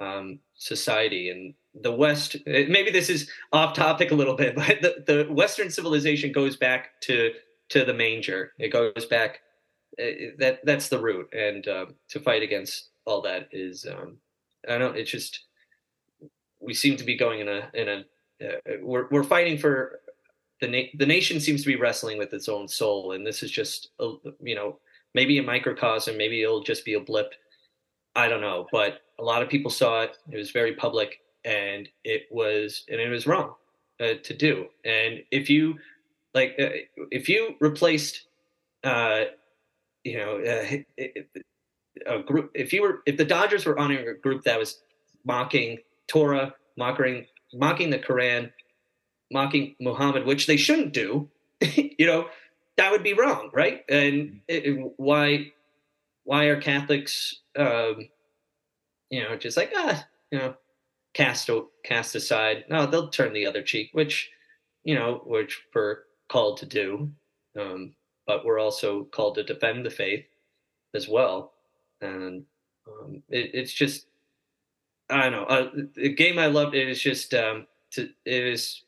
[0.00, 4.80] um, society, and the West, eh, maybe this is off topic a little bit, but
[4.80, 7.32] the, the Western civilization goes back to
[7.70, 8.52] to the manger.
[8.58, 9.40] It goes back
[10.00, 14.16] uh, that that's the root, and um, to fight against all that is um,
[14.68, 14.96] I don't.
[14.96, 15.46] It's just
[16.60, 18.04] we seem to be going in a in a
[18.82, 20.00] we're we're fighting for
[20.60, 23.50] the na- the nation seems to be wrestling with its own soul, and this is
[23.50, 24.78] just a, you know
[25.14, 27.34] maybe a microcosm, maybe it'll just be a blip.
[28.14, 30.16] I don't know, but a lot of people saw it.
[30.30, 33.54] It was very public, and it was and it was wrong
[34.00, 34.66] uh, to do.
[34.84, 35.76] And if you
[36.34, 36.70] like, uh,
[37.10, 38.26] if you replaced,
[38.84, 39.24] uh,
[40.04, 41.04] you know, uh,
[42.06, 44.80] a group, if you were, if the Dodgers were honoring a group that was
[45.24, 48.52] mocking Torah, mocking mocking the Quran,
[49.30, 51.28] mocking Muhammad, which they shouldn't do,
[51.60, 52.28] you know,
[52.76, 53.84] that would be wrong, right?
[53.88, 55.52] And it, why
[56.24, 58.08] why are Catholics, um,
[59.10, 60.54] you know, just like ah, you know,
[61.14, 61.50] cast
[61.84, 62.64] cast aside?
[62.68, 64.30] No, they'll turn the other cheek, which
[64.84, 67.10] you know, which we're called to do,
[67.58, 67.94] um,
[68.26, 70.24] but we're also called to defend the faith
[70.94, 71.52] as well.
[72.00, 72.44] And
[72.86, 74.06] um, it, it's just,
[75.10, 76.74] I don't know, uh, the game I loved.
[76.74, 78.82] It is just, um, to, it is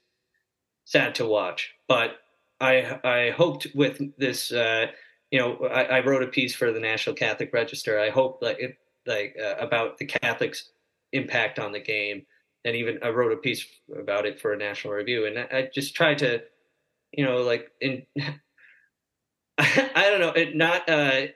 [0.85, 2.19] sad to watch, but
[2.63, 4.87] I I hoped with this, uh,
[5.31, 7.99] you know, I, I, wrote a piece for the National Catholic Register.
[7.99, 10.71] I hope like it, like uh, about the Catholics'
[11.13, 12.25] impact on the game,
[12.65, 13.67] and even I wrote a piece
[13.99, 15.27] about it for a national review.
[15.27, 16.43] And I, I just tried to,
[17.13, 18.07] you know, like in.
[19.59, 20.33] I don't know.
[20.33, 20.89] It not.
[20.89, 21.27] Uh,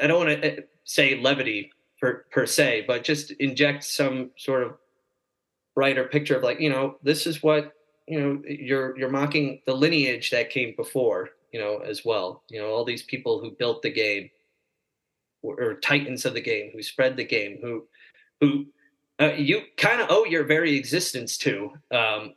[0.00, 4.62] I don't want to uh, say levity per per se, but just inject some sort
[4.62, 4.74] of
[5.74, 7.72] brighter picture of like you know this is what
[8.06, 12.42] you know you're you're mocking the lineage that came before you know as well.
[12.48, 14.30] You know all these people who built the game
[15.42, 17.86] or, titans of the game who spread the game who
[18.40, 18.66] who
[19.20, 22.34] uh, you kind of owe your very existence to um,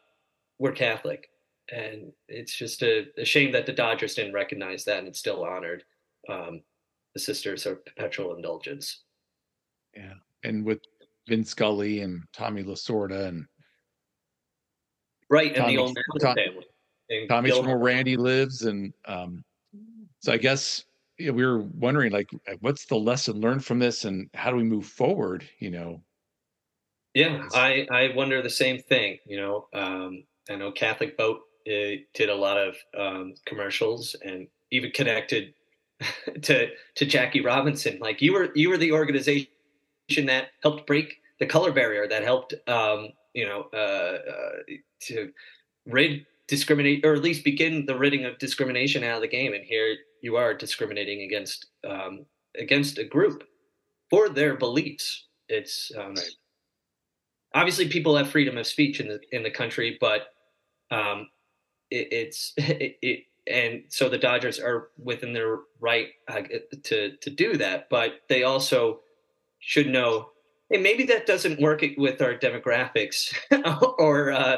[0.60, 1.30] we're catholic.
[1.71, 5.84] And it's just a, a, shame that the dodgers didn't recognize that and still honored.
[6.28, 6.62] Um,
[7.13, 9.04] the sisters of perpetual indulgence
[9.95, 10.80] yeah and with
[11.27, 13.45] Vin Scully and Tommy Lasorda and
[15.30, 17.27] right, and the old Tom, family.
[17.27, 19.43] Tommy's from where Randy lives, and um,
[20.19, 20.86] so I guess
[21.19, 22.30] we were wondering, like,
[22.62, 25.47] what's the lesson learned from this, and how do we move forward?
[25.60, 26.01] You know.
[27.13, 29.19] Yeah, I I wonder the same thing.
[29.25, 34.91] You know, um, I know CatholicVote uh, did a lot of um, commercials and even
[34.91, 35.54] connected
[36.41, 37.99] to to Jackie Robinson.
[37.99, 39.47] Like you were you were the organization
[40.25, 45.31] that helped break the color barrier, that helped um, you know, uh, uh, to
[45.85, 49.53] rid discriminate or at least begin the ridding of discrimination out of the game.
[49.53, 52.25] And here you are discriminating against um,
[52.59, 53.43] against a group
[54.09, 55.27] for their beliefs.
[55.47, 56.29] It's um, right.
[57.55, 60.33] obviously people have freedom of speech in the in the country, but
[60.91, 61.29] um,
[61.89, 66.41] it, it's it, it, and so the Dodgers are within their right uh,
[66.83, 68.99] to to do that, but they also
[69.62, 70.30] should know.
[70.69, 73.34] And maybe that doesn't work with our demographics
[74.00, 74.58] or uh,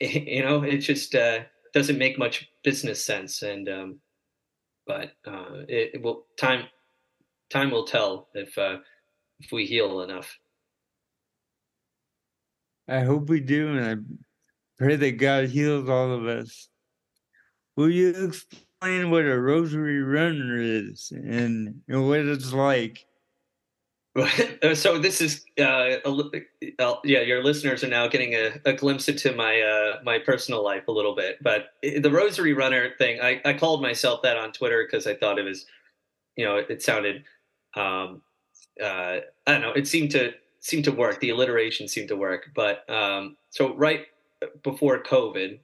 [0.00, 1.40] you know it just uh,
[1.72, 3.42] doesn't make much business sense.
[3.42, 4.00] And um,
[4.86, 6.66] but uh, it, it, will time
[7.50, 8.78] time will tell if uh,
[9.40, 10.38] if we heal enough.
[12.86, 13.96] I hope we do and i
[14.76, 16.68] pray that god heals all of us.
[17.76, 23.06] Will you explain what a rosary runner is and know, what it's like
[24.74, 25.96] so this is uh,
[26.78, 30.62] uh, yeah your listeners are now getting a, a glimpse into my uh, my personal
[30.62, 31.42] life a little bit.
[31.42, 35.38] But the rosary runner thing i, I called myself that on twitter because i thought
[35.38, 35.66] it was
[36.36, 37.24] you know it, sounded
[37.74, 38.22] um,
[38.80, 41.20] uh, i don't know it seemed to seemed to work.
[41.20, 42.46] The alliteration seemed to work.
[42.54, 44.06] But um, so right
[44.62, 45.58] before covid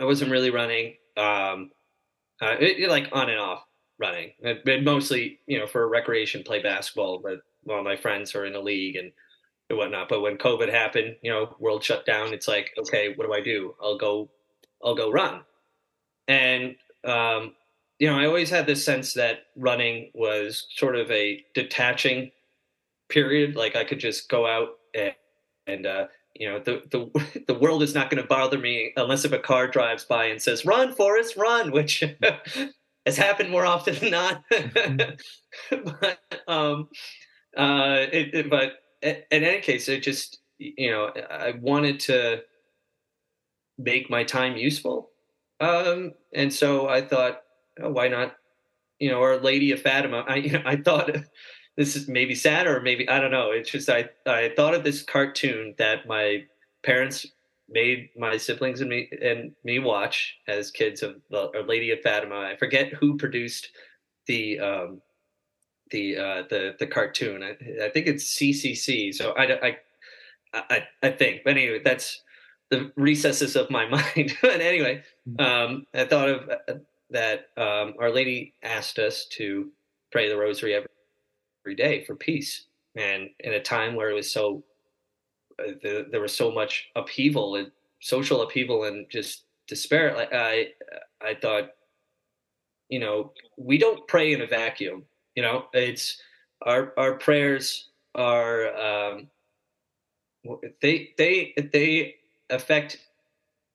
[0.00, 1.70] i wasn't really running um,
[2.42, 3.64] uh, it, like on and off
[3.98, 4.32] running.
[4.42, 8.60] but mostly, you know, for recreation, play basketball, but all my friends are in a
[8.60, 9.12] league and
[9.70, 10.08] whatnot.
[10.08, 12.32] But when COVID happened, you know, world shut down.
[12.32, 13.74] It's like, okay, what do I do?
[13.82, 14.30] I'll go,
[14.84, 15.40] I'll go run.
[16.28, 17.54] And um,
[17.98, 22.30] you know, I always had this sense that running was sort of a detaching
[23.08, 23.56] period.
[23.56, 25.14] Like I could just go out and,
[25.66, 29.24] and uh, you know, the the the world is not going to bother me unless
[29.24, 32.02] if a car drives by and says, "Run, Forrest, run," which
[33.06, 34.44] has happened more often than not.
[35.70, 35.88] Mm-hmm.
[36.00, 36.88] but um,
[37.56, 42.42] uh, it, it, but in any case, it just you know I wanted to
[43.78, 45.10] make my time useful,
[45.60, 47.42] um, and so I thought,
[47.82, 48.36] oh, why not?
[48.98, 50.24] You know, Our Lady of Fatima.
[50.28, 51.10] I you know, I thought
[51.76, 53.50] this is maybe sad or maybe I don't know.
[53.50, 56.44] It's just I I thought of this cartoon that my
[56.82, 57.26] parents
[57.68, 62.00] made my siblings and me and me watch as kids of the Our Lady of
[62.00, 62.36] Fatima.
[62.36, 63.68] I forget who produced
[64.26, 65.00] the um,
[65.90, 67.42] the uh, the the cartoon.
[67.42, 69.14] I, I think it's CCC.
[69.14, 69.76] So I, I
[70.54, 71.42] I I think.
[71.44, 72.22] But anyway, that's
[72.70, 74.36] the recesses of my mind.
[74.42, 75.44] but anyway, mm-hmm.
[75.44, 76.74] um, I thought of uh,
[77.10, 77.46] that.
[77.56, 79.70] Um, Our Lady asked us to
[80.10, 80.88] pray the Rosary every,
[81.64, 82.66] every day for peace,
[82.96, 84.64] and in a time where it was so
[85.58, 87.70] uh, the, there was so much upheaval and
[88.00, 90.14] social upheaval and just despair.
[90.14, 90.68] Like I
[91.20, 91.70] I thought,
[92.88, 95.04] you know, we don't pray in a vacuum.
[95.34, 96.18] You know, it's
[96.62, 99.28] our our prayers are um,
[100.80, 102.16] they they they
[102.50, 102.98] affect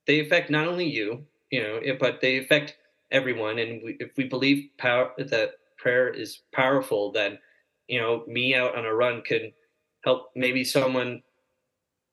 [0.07, 2.78] they affect not only you, you know, but they affect
[3.12, 3.60] everyone.
[3.60, 7.39] And we, if we believe power that prayer is powerful, then
[7.88, 9.51] you know, me out on a run could
[10.03, 11.22] help maybe someone,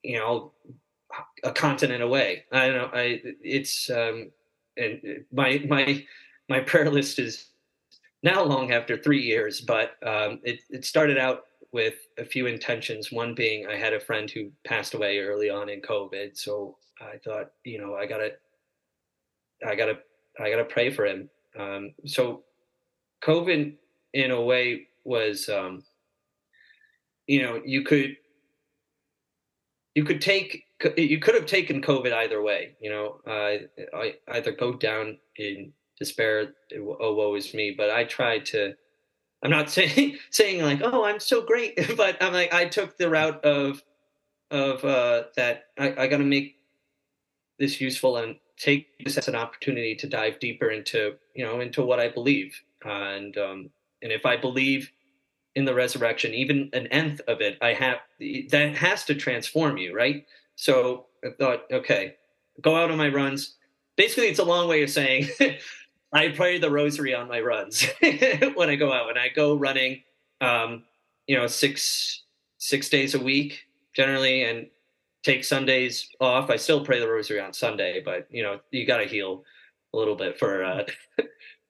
[0.03, 0.51] you know,
[1.43, 2.45] a continent away.
[2.51, 2.89] I don't know.
[2.93, 4.31] I it's um,
[4.75, 6.05] and my my
[6.49, 7.45] my prayer list is
[8.23, 13.11] now long after three years, but um, it it started out with a few intentions.
[13.11, 17.17] One being I had a friend who passed away early on in COVID, so I
[17.17, 18.31] thought, you know, I gotta,
[19.65, 19.99] I gotta,
[20.39, 21.29] I gotta pray for him.
[21.57, 22.43] Um, so
[23.23, 23.75] COVID,
[24.13, 25.83] in a way, was, um,
[27.27, 28.15] you know, you could,
[29.95, 30.63] you could take,
[30.95, 32.75] you could have taken COVID either way.
[32.79, 38.45] You know, uh, either go down in despair, oh woe is me, but I tried
[38.47, 38.75] to
[39.43, 43.09] I'm not saying saying like, oh, I'm so great, but I'm like, I took the
[43.09, 43.83] route of
[44.51, 46.55] of uh, that I, I got to make
[47.59, 51.83] this useful and take this as an opportunity to dive deeper into you know into
[51.83, 53.69] what I believe, and um,
[54.01, 54.91] and if I believe
[55.55, 57.97] in the resurrection, even an nth of it, I have
[58.51, 60.25] that has to transform you, right?
[60.55, 62.15] So I thought, okay,
[62.61, 63.55] go out on my runs.
[63.95, 65.27] Basically, it's a long way of saying
[66.13, 67.85] I pray the rosary on my runs
[68.55, 69.07] when I go out.
[69.07, 70.03] When I go running,
[70.41, 70.83] um,
[71.27, 72.23] you know, six
[72.57, 74.67] six days a week generally, and
[75.23, 76.49] take Sundays off.
[76.49, 79.43] I still pray the rosary on Sunday, but you know, you got to heal
[79.93, 80.63] a little bit for.
[80.63, 80.83] Uh,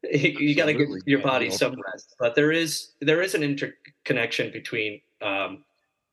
[0.03, 2.15] you got to give your body some rest.
[2.19, 5.63] But there is there is an interconnection between um,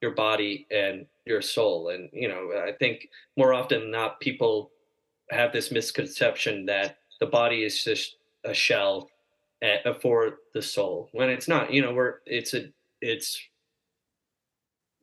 [0.00, 4.70] your body and your soul, and you know, I think more often than not, people
[5.30, 9.08] have this misconception that the body is just a shell
[9.62, 11.08] uh, for the soul.
[11.12, 12.66] When it's not you know we're it's a
[13.00, 13.40] it's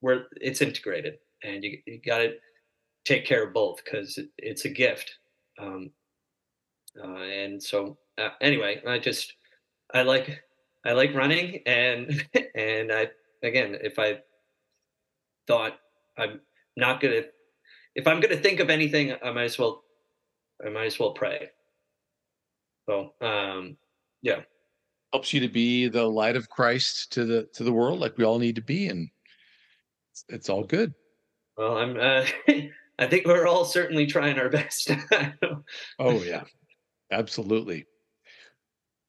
[0.01, 2.33] where it's integrated and you, you got to
[3.05, 5.17] take care of both because it, it's a gift.
[5.59, 5.91] Um,
[7.01, 9.33] uh, and so uh, anyway i just
[9.93, 10.43] i like
[10.85, 13.07] i like running and and i
[13.43, 14.19] again if i
[15.47, 15.79] thought
[16.17, 16.41] i'm
[16.75, 17.21] not gonna
[17.95, 19.83] if i'm gonna think of anything i might as well
[20.65, 21.49] i might as well pray
[22.91, 23.77] so um,
[24.21, 24.41] yeah,
[25.13, 28.25] helps you to be the light of Christ to the to the world, like we
[28.25, 29.09] all need to be, and
[30.11, 30.93] it's, it's all good.
[31.57, 31.97] Well, I'm.
[31.97, 32.25] Uh,
[32.99, 34.91] I think we're all certainly trying our best.
[35.99, 36.43] oh yeah,
[37.11, 37.85] absolutely.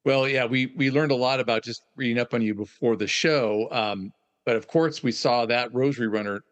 [0.05, 3.07] Well, yeah, we we learned a lot about just reading up on you before the
[3.07, 3.69] show.
[3.71, 4.13] Um,
[4.47, 6.43] but of course, we saw that Rosary Runner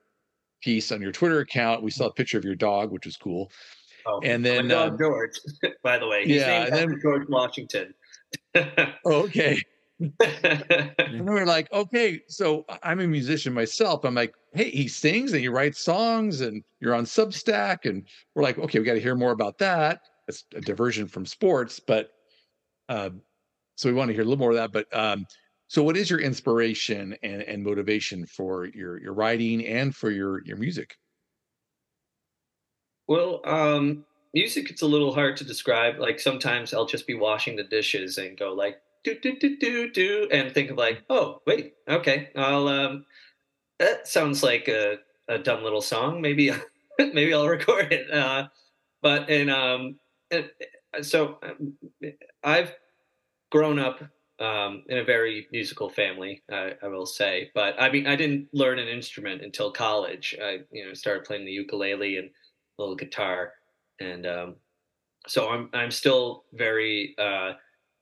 [0.62, 1.83] piece on your Twitter account.
[1.83, 3.51] We saw a picture of your dog, which was cool.
[4.07, 5.39] Oh, and then dog um, George,
[5.83, 7.95] by the way, He's yeah, and then George Washington.
[9.05, 9.61] Okay.
[10.21, 14.05] and we are like, okay, so I'm a musician myself.
[14.05, 18.43] I'm like, hey, he sings and he writes songs, and you're on Substack, and we're
[18.43, 20.01] like, okay, we got to hear more about that.
[20.27, 22.13] It's a diversion from sports, but
[22.89, 23.11] uh,
[23.77, 24.73] so we want to hear a little more of that.
[24.73, 25.27] But um,
[25.69, 30.45] so, what is your inspiration and, and motivation for your your writing and for your
[30.45, 30.97] your music?
[33.11, 34.05] Well, um,
[34.35, 35.99] music it's a little hard to describe.
[35.99, 39.91] Like sometimes I'll just be washing the dishes and go like do do do do
[39.91, 43.05] do and think of like, oh wait, okay, I'll um,
[43.81, 44.99] that sounds like a,
[45.29, 46.21] a dumb little song.
[46.21, 46.53] Maybe
[47.01, 48.13] maybe I'll record it.
[48.13, 48.47] Uh,
[49.03, 49.99] but and um,
[50.31, 50.49] and,
[51.03, 51.75] so um,
[52.45, 52.73] I've
[53.51, 54.05] grown up
[54.39, 57.51] um, in a very musical family, I, I, will say.
[57.57, 60.37] But I mean, I didn't learn an instrument until college.
[60.41, 62.31] I, you know, started playing the ukulele and
[62.81, 63.53] little guitar,
[64.01, 64.57] and um,
[65.26, 67.53] so I'm I'm still very uh,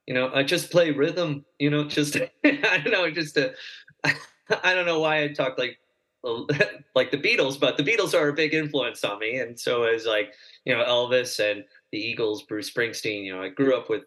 [0.06, 1.44] you know I just play rhythm.
[1.58, 3.52] You know, just I don't know, just to,
[4.04, 5.78] I don't know why I talk like
[6.94, 10.06] like the Beatles, but the Beatles are a big influence on me, and so is
[10.06, 13.24] like you know Elvis and the Eagles, Bruce Springsteen.
[13.24, 14.02] You know, I grew up with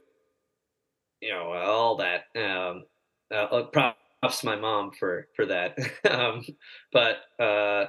[1.22, 2.24] you know all that.
[2.36, 2.86] Um,
[3.32, 5.78] uh, uh props my mom for for that.
[6.10, 6.44] um,
[6.92, 7.86] but uh,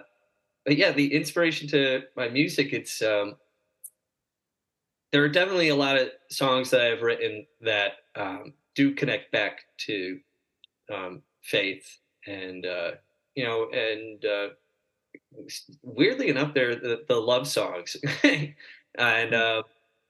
[0.65, 3.37] but yeah, the inspiration to my music, it's um,
[5.11, 9.61] there are definitely a lot of songs that I've written that um, do connect back
[9.87, 10.19] to
[10.93, 12.93] um, faith and uh,
[13.35, 14.49] you know and uh,
[15.83, 17.97] weirdly enough they're the, the love songs.
[18.99, 19.35] And hmm.
[19.35, 19.63] uh,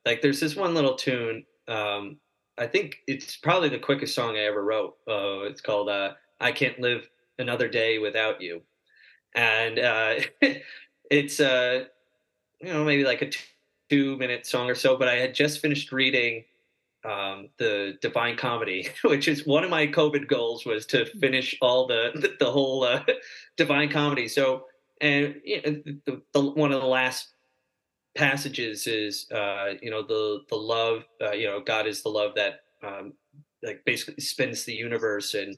[0.04, 2.18] like there's this one little tune um,
[2.58, 4.96] i think it's probably the quickest song i ever wrote.
[5.08, 8.60] Uh, it's called uh, i can't live another day without you
[9.34, 10.14] and uh,
[11.10, 11.84] it's uh,
[12.60, 13.30] you know maybe like a
[13.90, 16.44] two minute song or so but i had just finished reading
[17.04, 21.18] um, the Divine Comedy, which is one of my COVID goals was to hmm.
[21.18, 23.02] finish all the the, whole uh,
[23.56, 24.28] Divine Comedy.
[24.28, 24.66] So,
[25.00, 27.28] and you know, the, the, one of the last
[28.16, 32.34] passages is, uh, you know, the the love, uh, you know, God is the love
[32.36, 33.14] that um,
[33.62, 35.56] like basically spins the universe, and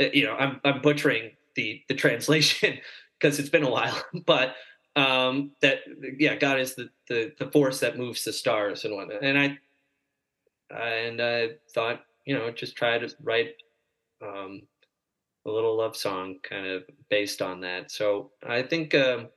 [0.00, 2.78] uh, you know, I'm I'm butchering the the translation
[3.18, 4.54] because it's been a while, but
[4.96, 5.78] um that
[6.20, 9.58] yeah god is the, the the force that moves the stars and whatnot and i
[10.70, 13.54] and I thought, you know, just try to write
[14.22, 14.62] um,
[15.46, 17.90] a little love song kind of based on that.
[17.90, 19.28] So I think, um,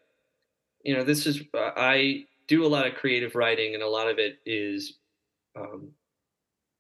[0.84, 4.20] you know, this is, I do a lot of creative writing, and a lot of
[4.20, 4.94] it is
[5.56, 5.90] um,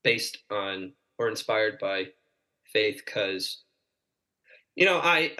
[0.04, 2.06] based on or inspired by
[2.72, 3.64] faith because
[4.78, 5.32] you know I,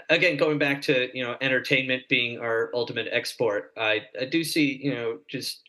[0.10, 4.78] again going back to you know entertainment being our ultimate export i i do see
[4.80, 5.62] you know just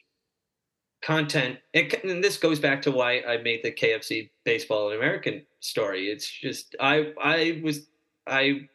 [1.02, 5.00] content and this goes back to why i made the K of C baseball and
[5.00, 6.10] american story.
[6.10, 7.88] It's just i i was
[8.28, 8.68] i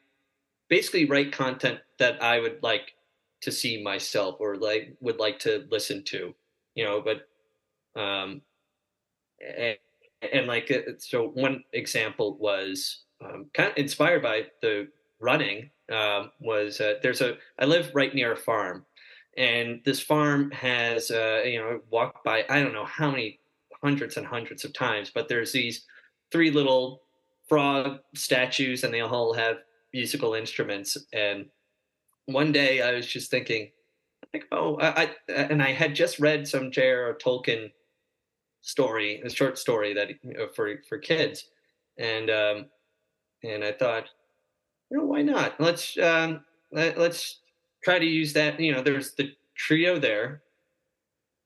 [0.68, 2.92] basically write content that i would like
[3.42, 6.34] to see myself or like would like to listen to
[6.74, 7.28] you know but
[8.01, 8.42] um
[9.57, 9.76] and,
[10.32, 14.88] and like uh, so one example was um, kind of inspired by the
[15.20, 18.84] running um, was uh, there's a i live right near a farm.
[19.36, 23.40] And this farm has uh, you know walked by i don't know how many
[23.82, 25.84] hundreds and hundreds of times but there's these
[26.32, 27.02] three little
[27.48, 29.58] frog statues and they all have
[29.92, 30.96] musical instruments.
[31.12, 31.46] And
[32.26, 33.70] one day i was just thinking
[34.34, 37.72] like oh i, I and i had just read some j.r.r tolkien
[38.60, 40.10] story a short story that
[40.54, 41.44] for for kids.
[41.96, 42.66] And um
[43.45, 44.09] and i thought
[44.91, 46.41] you know why not let's um
[46.72, 47.41] let, let's
[47.82, 48.59] try to use that.
[48.61, 50.43] You know, there's the trio there.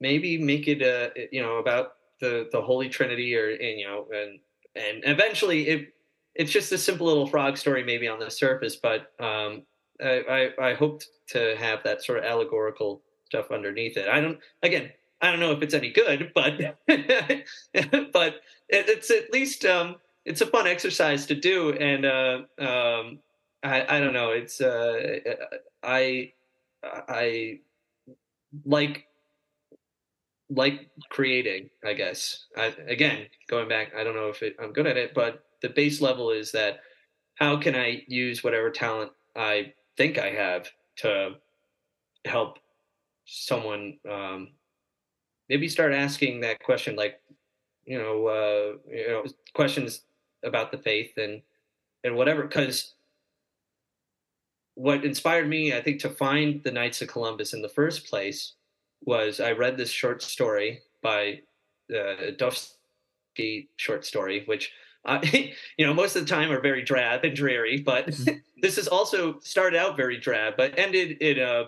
[0.01, 3.87] Maybe make it a uh, you know about the the Holy Trinity, or and you
[3.87, 4.41] know, and
[4.75, 5.95] and eventually it
[6.35, 9.63] it's just a simple little frog story, maybe on the surface, but um,
[10.03, 14.09] I, I I hoped to have that sort of allegorical stuff underneath it.
[14.09, 14.91] I don't again.
[15.21, 16.79] I don't know if it's any good, but
[18.13, 23.19] but it's at least um, it's a fun exercise to do, and uh, um,
[23.63, 24.31] I, I don't know.
[24.31, 25.19] It's uh,
[25.83, 26.33] I
[26.85, 27.61] I
[28.65, 29.07] like
[30.51, 31.71] like creating.
[31.85, 32.47] I guess.
[32.57, 35.69] I, again, going back, I don't know if it, I'm good at it, but the
[35.69, 36.81] base level is that
[37.37, 40.69] how can I use whatever talent I think I have
[40.99, 41.37] to
[42.25, 42.59] help
[43.25, 44.49] someone um,
[45.49, 47.21] maybe start asking that question like
[47.85, 50.03] you know uh, you know questions
[50.45, 51.43] about the faith and
[52.05, 52.95] and whatever because
[54.75, 58.55] what inspired me, I think, to find the Knights of Columbus in the first place
[59.05, 61.41] was I read this short story by
[61.95, 64.73] uh, Dostoevsky short story, which
[65.05, 65.21] uh,
[65.77, 68.37] you know most of the time are very drab and dreary, but mm-hmm.
[68.63, 71.65] this is also started out very drab, but ended in a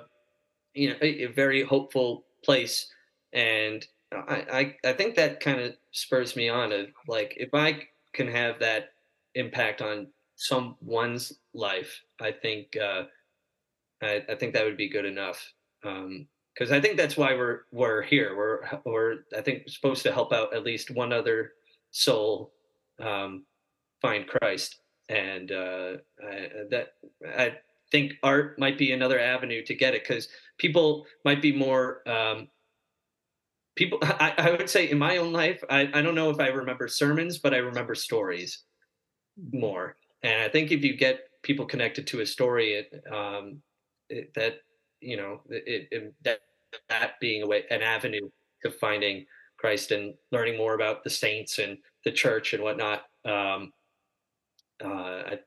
[0.72, 2.90] you know a, a very hopeful place,
[3.32, 7.88] and I, I I think that kind of spurs me on of like if I
[8.14, 8.90] can have that
[9.34, 13.04] impact on someone's life, I think uh,
[14.02, 15.52] I, I, think that would be good enough.
[15.82, 18.36] Because um, I think that's why we're we're here.
[18.36, 21.52] We're we're I think supposed to help out at least one other
[21.90, 22.52] soul
[23.00, 23.44] um,
[24.00, 25.92] find Christ, and uh,
[26.22, 26.94] I, that
[27.36, 27.56] I
[27.90, 32.48] think art might be another avenue to get it because people might be more um,
[33.76, 36.48] people I, I, would say in my own life I, I don't know if i
[36.48, 38.64] remember sermons but i remember stories
[39.52, 43.60] more and I think if you get people connected to a story, it, um,
[44.08, 44.54] it, that
[45.00, 46.40] you know, it, it, that
[46.88, 48.30] that being a way, an avenue
[48.62, 49.26] to finding
[49.58, 53.02] Christ and learning more about the saints and the church and whatnot.
[53.26, 53.72] Um,
[54.82, 54.88] uh,
[55.32, 55.38] I,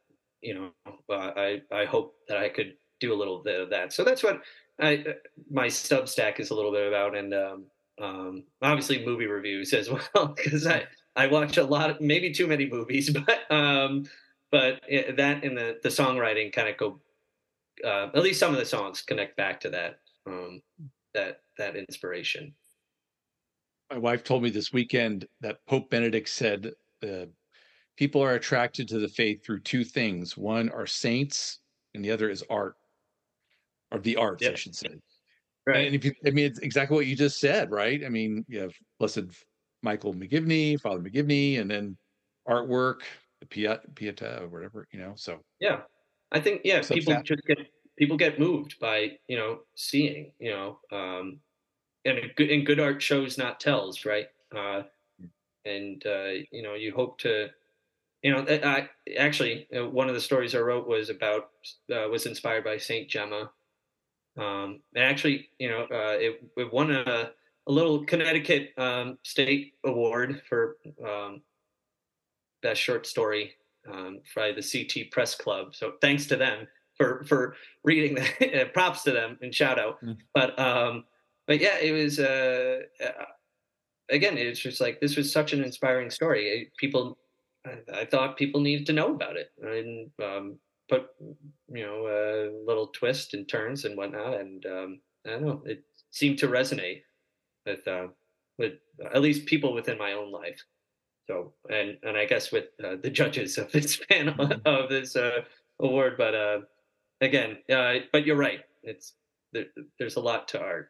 [0.42, 3.94] you know, uh, I I hope that I could do a little bit of that.
[3.94, 4.42] So that's what
[4.80, 5.16] I
[5.50, 7.66] my Substack is a little bit about, and um,
[8.00, 10.86] um, obviously movie reviews as well because I
[11.16, 14.06] I watch a lot, of, maybe too many movies, but um,
[14.52, 17.00] but it, that and the the songwriting kind of go
[17.84, 20.62] uh, at least some of the songs connect back to that um,
[21.14, 22.54] that that inspiration.
[23.92, 26.74] My wife told me this weekend that Pope Benedict said
[27.04, 27.26] uh,
[27.96, 30.38] people are attracted to the faith through two things.
[30.38, 31.60] One are saints,
[31.94, 32.76] and the other is art,
[33.92, 34.54] or the arts, yep.
[34.54, 34.90] I should say.
[35.68, 35.86] Right.
[35.86, 38.06] And if you, I mean, it's exactly what you just said, right?
[38.06, 39.26] I mean, you have Blessed
[39.84, 41.98] Michael McGivney, Father McGivney, and then
[42.48, 43.02] artwork,
[43.42, 45.12] the Pieta, Pieta or whatever, you know.
[45.18, 45.82] So yeah,
[46.32, 47.58] I think yeah, people just get
[47.98, 51.42] people get moved by you know seeing, you know, um,
[52.06, 54.28] and good and good art shows not tells, right?
[54.56, 54.84] Uh,
[55.66, 57.50] and uh, you know, you hope to
[58.24, 61.50] you know, I actually uh, one of the stories I wrote was about
[61.94, 63.52] uh, was inspired by Saint Gemma.
[64.38, 67.32] Um, and actually, you know, uh, it, it won a,
[67.68, 71.42] a little Connecticut um, state award for um,
[72.62, 73.54] best short story
[73.92, 75.76] um, by the CT Press Club.
[75.76, 78.74] So thanks to them for for reading that.
[78.74, 80.02] Props to them and shout out.
[80.04, 80.18] Mm.
[80.34, 81.06] But um,
[81.46, 83.26] but yeah, it was uh, uh,
[84.10, 86.72] again, it's just like this was such an inspiring story.
[86.78, 87.18] People
[87.66, 90.60] I, I thought people needed to know about it and um,
[90.90, 91.08] put
[91.70, 94.40] you know a little twist and turns and whatnot.
[94.40, 97.02] And um, I don't know, it seemed to resonate
[97.66, 98.08] with uh,
[98.58, 98.74] with
[99.14, 100.62] at least people within my own life.
[101.28, 104.60] So and and I guess with uh, the judges of this panel mm-hmm.
[104.66, 105.42] of this uh,
[105.80, 106.60] award, but uh,
[107.22, 108.62] again, uh, but you're right.
[108.84, 109.14] It's
[109.54, 109.66] there,
[110.00, 110.90] there's a lot to art.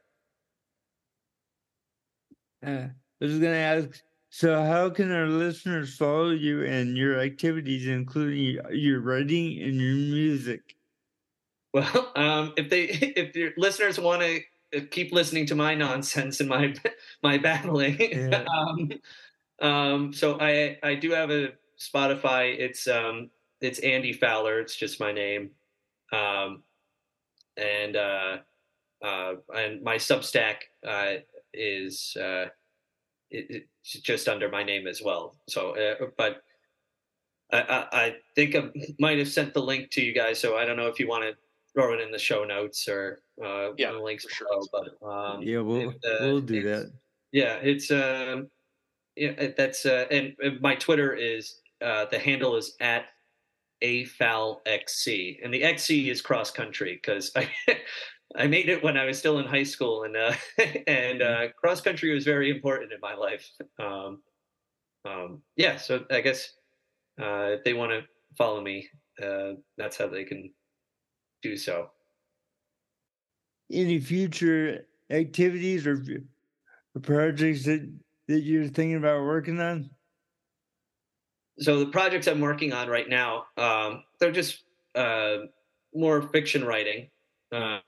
[2.66, 4.02] Uh, I was going to ask
[4.38, 9.96] so, how can our listeners follow you and your activities, including your writing and your
[9.96, 10.76] music?
[11.74, 12.84] Well, um, if they
[13.18, 14.42] if your listeners want to
[14.78, 16.76] uh, keep listening to my nonsense and my
[17.24, 18.46] my battling, yeah.
[18.56, 18.92] um,
[19.60, 22.60] um, so I I do have a Spotify.
[22.60, 24.60] It's um it's Andy Fowler.
[24.60, 25.50] It's just my name,
[26.14, 26.62] um,
[27.58, 28.38] and uh,
[29.04, 30.58] uh, and my Substack
[30.88, 31.22] uh,
[31.56, 32.50] is uh,
[33.32, 35.36] it, it's just under my name as well.
[35.48, 36.42] So, uh, but
[37.52, 38.70] I, I, I, think I
[39.00, 40.40] might have sent the link to you guys.
[40.40, 41.36] So I don't know if you want to
[41.74, 44.48] throw it in the show notes or uh, yeah, the links sure.
[44.48, 44.68] below.
[44.72, 46.92] But um, yeah, we'll it, uh, we'll do that.
[47.32, 48.50] Yeah, it's um,
[49.16, 53.06] yeah, that's uh, and, and my Twitter is uh, the handle is at
[53.84, 57.48] afowlXC, and the xc is cross country because I
[58.36, 60.34] I made it when I was still in high school, and uh,
[60.88, 61.46] and mm-hmm.
[61.46, 63.50] uh, cross country was very important in my life.
[63.80, 64.22] Um,
[65.06, 66.54] um, yeah, so I guess
[67.22, 68.02] uh, if they want to
[68.38, 68.88] follow me,
[69.24, 70.52] uh, that's how they can
[71.42, 71.90] do so.
[73.72, 76.04] Any future activities or
[77.02, 77.90] projects that
[78.28, 79.90] that you're thinking about working on?
[81.60, 84.64] So the projects I'm working on right now, um, they're just
[84.96, 85.38] uh,
[85.94, 87.10] more fiction writing.
[87.52, 87.80] Uh,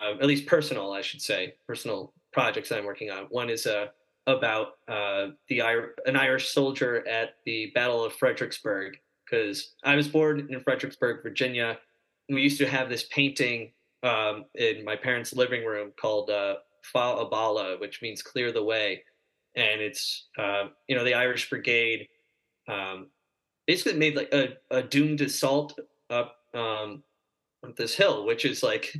[0.00, 3.24] uh, at least personal, I should say, personal projects I'm working on.
[3.24, 3.86] One is uh,
[4.26, 5.60] about uh, the
[6.06, 11.78] an Irish soldier at the Battle of Fredericksburg, because I was born in Fredericksburg, Virginia.
[12.28, 13.72] We used to have this painting
[14.02, 16.56] um, in my parents' living room called uh,
[16.92, 19.02] Faugh a Ballagh, which means clear the way,
[19.54, 22.08] and it's uh, you know the Irish Brigade
[22.68, 23.08] um,
[23.66, 25.78] basically made like a, a doomed assault
[26.10, 27.02] up um,
[27.76, 28.96] this hill, which is like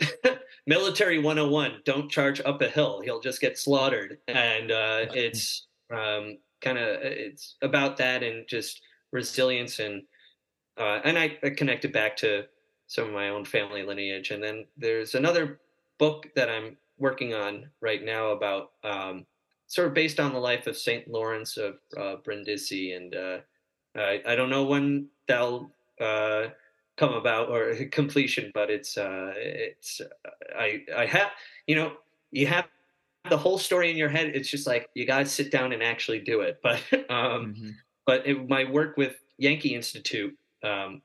[0.66, 3.00] military 101 don't charge up a hill.
[3.00, 4.18] He'll just get slaughtered.
[4.28, 8.80] And uh, it's um, kind of it's about that and just
[9.12, 10.02] resilience and
[10.76, 12.44] uh, and I, I connected back to
[12.88, 14.30] some of my own family lineage.
[14.30, 15.60] And then there's another
[15.98, 19.24] book that i'm working on right now about um,
[19.66, 22.92] sort of based on the life of saint lawrence of uh, brindisi.
[22.92, 23.38] And uh,
[23.96, 25.70] I, I don't know when that'll
[26.00, 26.46] uh,
[26.96, 30.00] come about or completion but it's uh it's
[30.56, 31.30] i i have
[31.66, 31.92] you know
[32.30, 32.66] you have
[33.30, 35.82] the whole story in your head it's just like you got to sit down and
[35.82, 36.80] actually do it but
[37.10, 37.70] um mm-hmm.
[38.06, 41.02] but it, my work with yankee institute um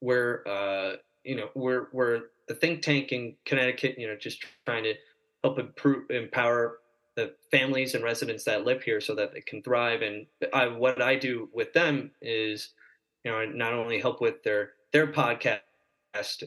[0.00, 4.84] we're uh you know we're we're the think tank in connecticut you know just trying
[4.84, 4.94] to
[5.42, 6.78] help improve empower
[7.16, 11.00] the families and residents that live here so that they can thrive and I, what
[11.00, 12.70] i do with them is
[13.24, 15.58] you know not only help with their their podcast,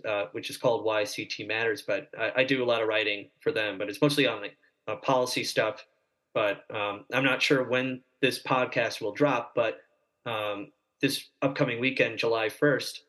[0.05, 1.83] uh, which is called Why CT Matters.
[1.85, 4.45] But I, I, do a lot of writing for them, but it's mostly on
[4.87, 5.85] uh, policy stuff.
[6.33, 9.51] But um, I'm not sure when this podcast will drop.
[9.53, 9.81] But
[10.25, 10.71] um,
[11.01, 12.99] this upcoming weekend, July 1st,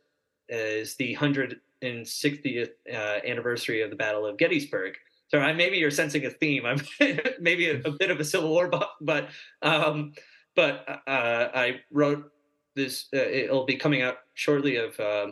[0.49, 4.95] is the 160th uh, anniversary of the Battle of Gettysburg.
[5.29, 6.67] So I, maybe you're sensing a theme.
[6.67, 6.81] I'm
[7.41, 9.29] maybe a, a, bit of a Civil War buff, but
[9.63, 10.15] um,
[10.57, 12.33] but uh, I wrote
[12.79, 15.29] this uh, it'll be coming out shortly of uh,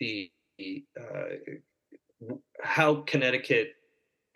[0.00, 0.30] the
[1.00, 1.54] uh,
[2.62, 3.74] how Connecticut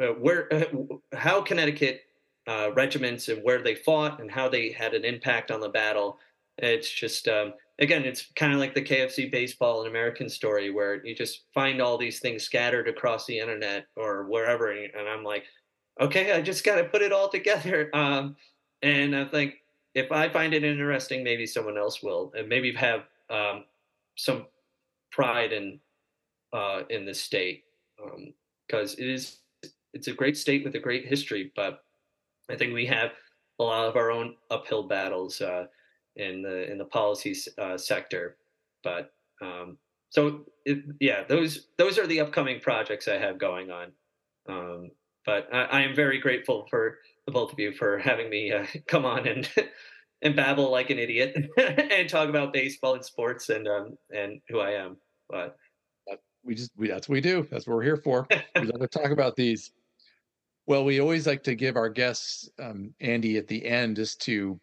[0.01, 0.65] uh, where uh,
[1.13, 2.03] how Connecticut
[2.47, 6.19] uh, regiments and where they fought and how they had an impact on the battle
[6.59, 10.29] It's just um, again, it's kind of like the K of C baseball and American
[10.29, 15.09] story where you just find all these things scattered across the internet or wherever, and
[15.09, 15.45] I'm like,
[16.01, 17.91] okay, I just got to put it all together.
[18.03, 18.37] Um,
[18.83, 19.55] and I think
[19.95, 23.65] if I find it interesting, maybe someone else will, and maybe have um,
[24.17, 24.47] some
[25.11, 25.81] pride in
[26.53, 27.65] uh, in this state
[28.67, 29.39] because um, it is
[29.93, 31.85] it's a great state with a great history, but
[32.51, 33.11] I think we have
[33.59, 35.67] a lot of our own uphill battles uh,
[36.17, 38.37] in the in the policy uh, sector.
[38.83, 39.79] But um,
[40.11, 43.93] so it, yeah, those those are the upcoming projects I have going on.
[44.49, 44.91] Um,
[45.25, 48.67] but I, I, am very grateful for the both of you for having me uh,
[48.87, 49.49] come on and
[50.23, 54.61] and babble like an idiot and talk about baseball and sports and um, and who
[54.61, 54.97] I am.
[55.29, 55.57] But
[56.45, 57.47] we just we, that's what we do.
[57.51, 58.27] That's what we're here for.
[58.57, 59.73] we love to talk about these.
[60.67, 64.61] Well, we always like to give our guests, um, Andy, at the end, just to,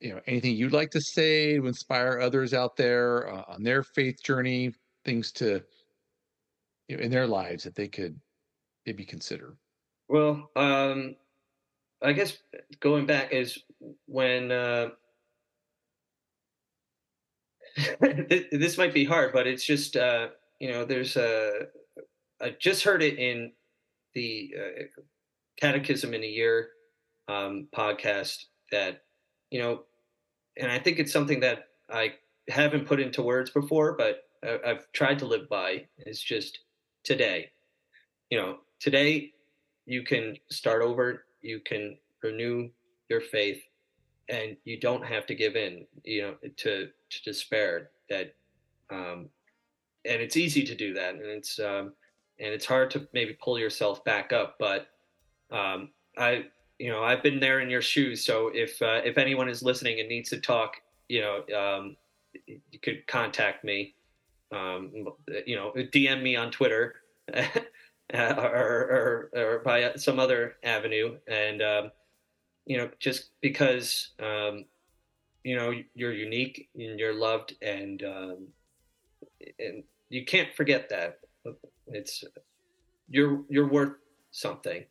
[0.00, 3.84] you know, anything you'd like to say to inspire others out there uh, on their
[3.84, 4.72] faith journey,
[5.04, 5.62] things to,
[6.88, 8.18] you know, in their lives that they could
[8.84, 9.56] maybe consider.
[10.08, 11.14] Well, um,
[12.02, 12.36] I guess
[12.80, 13.58] going back is
[14.06, 14.90] when uh,
[18.00, 20.28] this might be hard, but it's just uh,
[20.60, 21.66] you know, there's a
[22.40, 23.52] I just heard it in
[24.14, 24.82] the uh,
[25.58, 26.68] Catechism in a Year
[27.28, 29.02] um, podcast that
[29.50, 29.82] you know,
[30.56, 32.14] and I think it's something that I
[32.48, 34.22] haven't put into words before, but
[34.64, 35.86] I've tried to live by.
[35.98, 36.60] Is just
[37.04, 37.50] today.
[38.30, 39.32] You know, today
[39.86, 41.24] you can start over.
[41.46, 42.68] You can renew
[43.08, 43.62] your faith,
[44.28, 45.86] and you don't have to give in.
[46.04, 47.90] You know, to to despair.
[48.10, 48.34] That
[48.90, 49.28] um,
[50.04, 51.92] and it's easy to do that, and it's um,
[52.38, 54.56] and it's hard to maybe pull yourself back up.
[54.58, 54.88] But
[55.50, 56.46] um, I,
[56.78, 58.24] you know, I've been there in your shoes.
[58.24, 60.76] So if uh, if anyone is listening and needs to talk,
[61.08, 61.96] you know, um,
[62.46, 63.94] you could contact me.
[64.52, 64.92] Um,
[65.46, 66.96] you know, DM me on Twitter.
[68.14, 71.90] or, or, or by some other avenue, and um,
[72.64, 74.64] you know, just because um,
[75.44, 78.46] you know you're unique and you're loved, and um,
[79.58, 81.18] and you can't forget that.
[81.88, 82.24] It's
[83.08, 83.94] you're you're worth
[84.30, 84.84] something.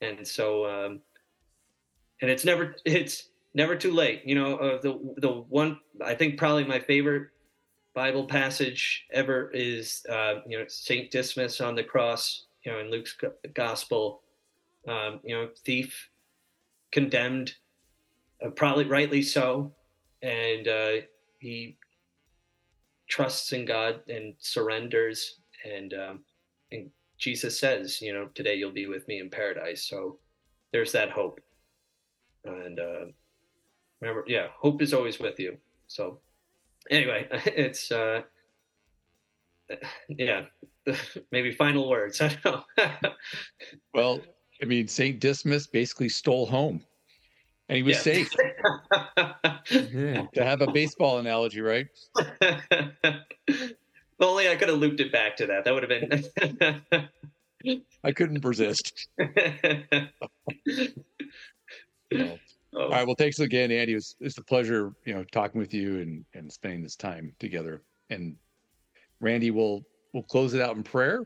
[0.00, 1.00] And so um
[2.20, 4.22] and it's never it's never too late.
[4.24, 7.28] You know uh, the the one i think probably my favorite
[7.94, 12.90] bible passage ever is uh you know saint dismas on the cross you know in
[12.90, 13.16] luke's
[13.54, 14.22] gospel
[14.88, 16.10] um you know thief
[16.92, 17.54] condemned
[18.44, 19.72] uh, probably rightly so
[20.22, 20.92] and uh
[21.38, 21.76] he
[23.08, 25.40] trusts in God and surrenders.
[25.64, 26.24] And, um,
[26.72, 29.84] and Jesus says, you know, today you'll be with me in paradise.
[29.84, 30.18] So
[30.72, 31.40] there's that hope.
[32.44, 33.04] And uh,
[34.00, 35.56] remember, yeah, hope is always with you.
[35.86, 36.18] So
[36.90, 38.22] anyway, it's, uh,
[40.08, 40.44] yeah,
[41.32, 42.20] maybe final words.
[42.20, 43.12] I don't know.
[43.92, 44.20] well,
[44.62, 45.18] I mean, St.
[45.20, 46.82] Dismas basically stole home
[47.68, 48.30] and he was safe.
[49.70, 50.26] yeah.
[50.34, 51.86] To have a baseball analogy, right?
[54.20, 55.64] Only I could have looped it back to that.
[55.64, 57.10] That would have been.
[58.04, 59.08] I couldn't resist.
[62.12, 62.38] no.
[62.74, 62.82] Oh.
[62.82, 63.06] All right.
[63.06, 63.94] Well, thanks again, Andy.
[63.94, 67.82] It's it's a pleasure, you know, talking with you and and spending this time together.
[68.10, 68.36] And
[69.20, 71.24] Randy, will we'll close it out in prayer.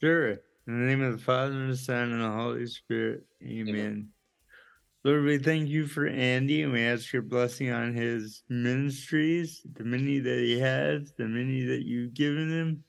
[0.00, 0.30] Sure.
[0.30, 3.24] In the name of the Father and the Son and the Holy Spirit.
[3.42, 3.68] Amen.
[3.68, 4.08] Amen.
[5.04, 9.82] Lord, we thank you for Andy and we ask your blessing on his ministries, the
[9.82, 12.84] many that he has, the many that you've given him.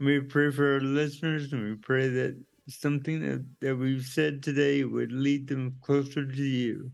[0.00, 2.36] We pray for our listeners and we pray that
[2.68, 6.90] something that, that we've said today would lead them closer to you.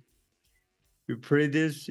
[1.09, 1.89] We pray this,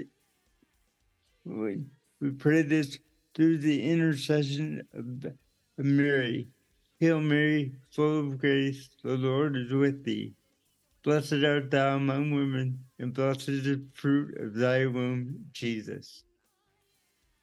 [1.46, 1.84] we,
[2.22, 3.00] we pray this
[3.36, 6.48] through the intercession of, of Mary.
[7.00, 10.34] Hail Mary, full of grace, the Lord is with thee.
[11.04, 16.26] Blessed art thou among women, and blessed is the fruit of thy womb, Jesus.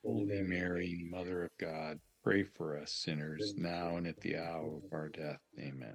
[0.05, 4.93] Holy Mary, Mother of God, pray for us sinners now and at the hour of
[4.93, 5.39] our death.
[5.61, 5.95] Amen.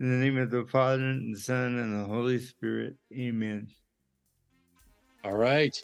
[0.00, 2.96] In the name of the Father, and the Son, and the Holy Spirit.
[3.16, 3.68] Amen.
[5.22, 5.80] All right.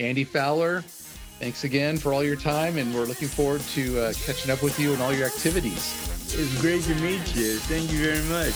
[0.00, 0.80] Andy Fowler,
[1.38, 4.80] thanks again for all your time, and we're looking forward to uh, catching up with
[4.80, 5.94] you and all your activities.
[6.36, 7.58] It's great to meet you.
[7.58, 8.54] Thank you very much.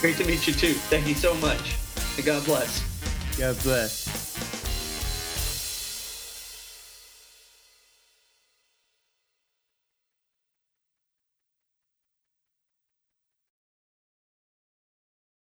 [0.00, 0.74] Great to meet you too.
[0.90, 1.76] Thank you so much.
[2.16, 2.82] And God bless.
[3.38, 4.21] God bless.